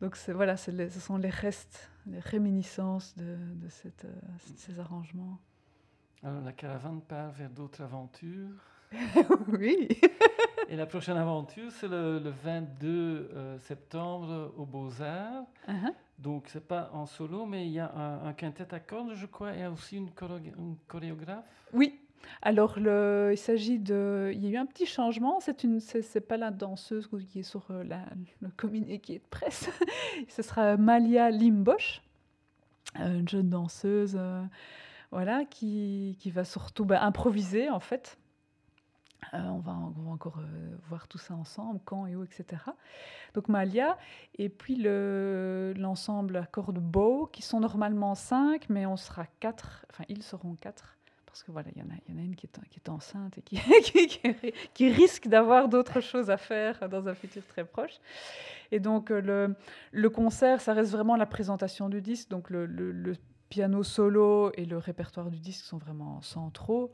donc 0.00 0.16
voilà, 0.28 0.56
les- 0.68 0.90
ce 0.90 0.98
sont 1.00 1.16
les 1.16 1.28
restes, 1.30 1.90
les 2.06 2.18
réminiscences 2.18 3.14
de, 3.16 3.36
de 3.54 3.68
cette, 3.68 4.06
euh, 4.06 4.52
de 4.52 4.56
ces 4.58 4.80
arrangements. 4.80 5.38
Alors, 6.22 6.42
la 6.42 6.52
caravane 6.52 7.00
part 7.00 7.30
vers 7.32 7.50
d'autres 7.50 7.82
aventures. 7.82 8.50
oui. 9.58 9.88
Et 10.68 10.76
la 10.76 10.86
prochaine 10.86 11.16
aventure, 11.16 11.70
c'est 11.72 11.88
le, 11.88 12.18
le 12.18 12.30
22 12.30 12.88
euh, 13.34 13.58
septembre 13.58 14.52
au 14.56 14.64
Beaux-Arts. 14.66 15.44
Uh-huh. 15.68 15.92
Donc, 16.18 16.44
c'est 16.48 16.66
pas 16.66 16.90
en 16.92 17.06
solo, 17.06 17.46
mais 17.46 17.66
il 17.66 17.72
y 17.72 17.80
a 17.80 17.92
un, 17.94 18.26
un 18.28 18.32
quintet 18.32 18.72
à 18.74 18.80
cordes, 18.80 19.14
je 19.14 19.26
crois, 19.26 19.54
et 19.54 19.66
aussi 19.66 19.96
une, 19.96 20.10
choré- 20.10 20.52
une 20.58 20.76
chorégraphe. 20.86 21.44
Oui. 21.72 21.98
Alors, 22.42 22.78
le, 22.78 23.30
il 23.32 23.38
s'agit 23.38 23.78
de. 23.78 24.30
Il 24.34 24.44
y 24.44 24.46
a 24.48 24.50
eu 24.50 24.56
un 24.58 24.66
petit 24.66 24.86
changement. 24.86 25.40
C'est 25.40 25.64
une, 25.64 25.80
c'est, 25.80 26.20
pas 26.20 26.36
la 26.36 26.50
danseuse 26.50 27.08
qui 27.32 27.40
est 27.40 27.42
sur 27.42 27.64
euh, 27.70 27.82
la- 27.84 28.04
le 28.40 28.50
communiqué 28.56 29.18
de 29.18 29.24
presse. 29.30 29.70
Ce 30.28 30.42
sera 30.42 30.76
Malia 30.76 31.30
Limbosch, 31.30 32.02
euh, 32.98 33.20
une 33.20 33.28
jeune 33.28 33.48
danseuse, 33.48 34.16
euh, 34.20 34.42
voilà, 35.10 35.44
qui, 35.46 36.16
qui 36.20 36.30
va 36.30 36.44
surtout 36.44 36.84
bah, 36.84 37.02
improviser 37.02 37.70
en 37.70 37.80
fait. 37.80 38.18
Euh, 39.34 39.38
on, 39.42 39.58
va, 39.58 39.72
encore 40.08 40.38
euh, 40.38 40.76
voir 40.88 41.06
tout 41.06 41.18
ça 41.18 41.34
ensemble, 41.34 41.80
quand 41.84 42.06
et 42.06 42.16
où, 42.16 42.24
etc. 42.24 42.62
Donc 43.34 43.48
Malia, 43.48 43.98
et 44.38 44.48
puis 44.48 44.76
le, 44.76 45.74
l'ensemble 45.76 46.36
à 46.36 46.46
cordes 46.46 46.78
bow, 46.78 47.28
qui 47.32 47.42
sont 47.42 47.60
normalement 47.60 48.14
cinq, 48.14 48.68
mais 48.68 48.86
on 48.86 48.96
sera 48.96 49.26
quatre, 49.38 49.84
enfin 49.90 50.04
ils 50.08 50.22
seront 50.22 50.54
quatre, 50.54 50.96
parce 51.26 51.42
que 51.42 51.52
voilà, 51.52 51.68
il 51.76 51.82
y, 51.82 51.84
en 51.84 51.90
a- 51.90 52.22
une 52.22 52.34
qui 52.34 52.46
est, 52.46 52.88
enceinte 52.88 53.38
et 53.38 53.42
qui, 54.74 54.88
risque 54.90 55.28
d'avoir 55.28 55.68
d'autres 55.68 56.00
choses 56.00 56.30
à 56.30 56.36
faire 56.36 56.88
dans 56.88 57.06
un 57.06 57.14
futur 57.14 57.46
très 57.46 57.64
proche. 57.64 58.00
Et 58.72 58.80
donc 58.80 59.10
euh, 59.10 59.20
le, 59.20 59.54
le 59.92 60.10
concert, 60.10 60.60
ça 60.60 60.72
reste 60.72 60.90
vraiment 60.92 61.16
la 61.16 61.26
présentation 61.26 61.88
du 61.88 62.00
disque, 62.00 62.30
donc 62.30 62.50
le, 62.50 62.66
le- 62.66 62.90
le 62.92 63.14
piano 63.48 63.82
solo 63.82 64.50
et 64.54 64.64
le 64.64 64.78
répertoire 64.78 65.28
du 65.30 65.38
disque 65.38 65.64
sont 65.64 65.78
vraiment 65.78 66.20
centraux. 66.22 66.92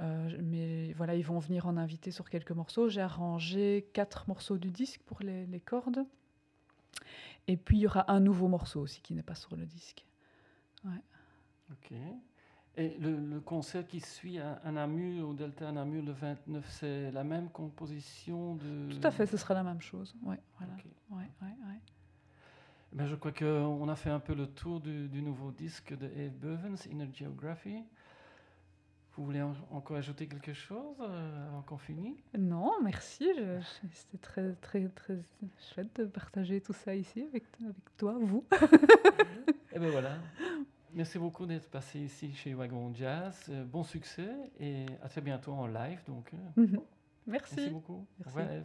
Euh, 0.00 0.38
mais 0.42 0.92
voilà, 0.94 1.14
ils 1.14 1.24
vont 1.24 1.38
venir 1.38 1.66
en 1.66 1.76
invité 1.76 2.10
sur 2.10 2.28
quelques 2.30 2.52
morceaux. 2.52 2.88
J'ai 2.88 3.02
arrangé 3.02 3.88
quatre 3.92 4.26
morceaux 4.28 4.56
du 4.56 4.70
disque 4.70 5.00
pour 5.04 5.20
les, 5.20 5.46
les 5.46 5.60
cordes. 5.60 6.04
Et 7.48 7.56
puis 7.56 7.78
il 7.78 7.80
y 7.80 7.86
aura 7.86 8.10
un 8.10 8.20
nouveau 8.20 8.48
morceau 8.48 8.80
aussi 8.80 9.02
qui 9.02 9.14
n'est 9.14 9.22
pas 9.22 9.34
sur 9.34 9.56
le 9.56 9.66
disque. 9.66 10.04
Ok. 10.84 11.92
Et 12.76 12.96
le, 12.98 13.16
le 13.16 13.40
concert 13.40 13.86
qui 13.86 14.00
suit 14.00 14.38
à, 14.38 14.54
à 14.64 14.72
Namur, 14.72 15.28
au 15.28 15.34
Delta 15.34 15.68
à 15.68 15.72
Namur, 15.72 16.02
le 16.02 16.12
29, 16.12 16.68
c'est 16.70 17.10
la 17.10 17.24
même 17.24 17.50
composition 17.50 18.54
de... 18.54 18.88
Tout 18.92 19.06
à 19.06 19.10
fait, 19.10 19.26
ce 19.26 19.36
sera 19.36 19.54
la 19.54 19.62
même 19.62 19.80
chose. 19.80 20.14
Ouais, 20.22 20.38
voilà. 20.56 20.72
Ok. 20.74 20.84
Ouais, 21.10 21.30
ouais, 21.42 21.48
ouais. 21.48 21.80
Ben, 22.92 23.06
je 23.06 23.14
crois 23.16 23.32
qu'on 23.32 23.88
a 23.88 23.96
fait 23.96 24.10
un 24.10 24.20
peu 24.20 24.34
le 24.34 24.46
tour 24.46 24.80
du, 24.80 25.08
du 25.08 25.20
nouveau 25.22 25.50
disque 25.52 25.96
de 25.96 26.06
Eve 26.06 26.38
Bevens, 26.38 26.86
Inner 26.90 27.08
Geography. 27.12 27.84
Vous 29.16 29.24
voulez 29.24 29.42
en- 29.42 29.54
encore 29.72 29.96
ajouter 29.96 30.26
quelque 30.28 30.52
chose 30.54 30.96
euh, 31.00 31.48
avant 31.48 31.62
qu'on 31.62 31.78
finisse? 31.78 32.22
Non, 32.38 32.72
merci. 32.82 33.28
C'était 33.92 34.18
très, 34.18 34.52
très, 34.54 34.88
très 34.88 35.18
chouette 35.74 36.00
de 36.00 36.04
partager 36.06 36.60
tout 36.60 36.72
ça 36.72 36.94
ici 36.94 37.22
avec, 37.22 37.44
avec 37.62 37.96
toi, 37.96 38.16
vous. 38.20 38.44
Et 39.72 39.78
ben 39.78 39.90
voilà. 39.90 40.16
Merci 40.92 41.18
beaucoup 41.18 41.46
d'être 41.46 41.68
passé 41.70 42.00
ici 42.00 42.32
chez 42.32 42.54
Wagon 42.54 42.92
Jazz. 42.94 43.46
Euh, 43.48 43.64
bon 43.64 43.82
succès 43.84 44.30
et 44.58 44.86
à 45.02 45.08
très 45.08 45.20
bientôt 45.20 45.52
en 45.52 45.66
live. 45.66 46.00
Donc, 46.06 46.32
euh, 46.34 46.66
Merci. 47.26 47.54
merci 47.56 47.70
beaucoup. 47.70 48.06
Merci. 48.18 48.38
Au 48.38 48.40
revoir, 48.42 48.64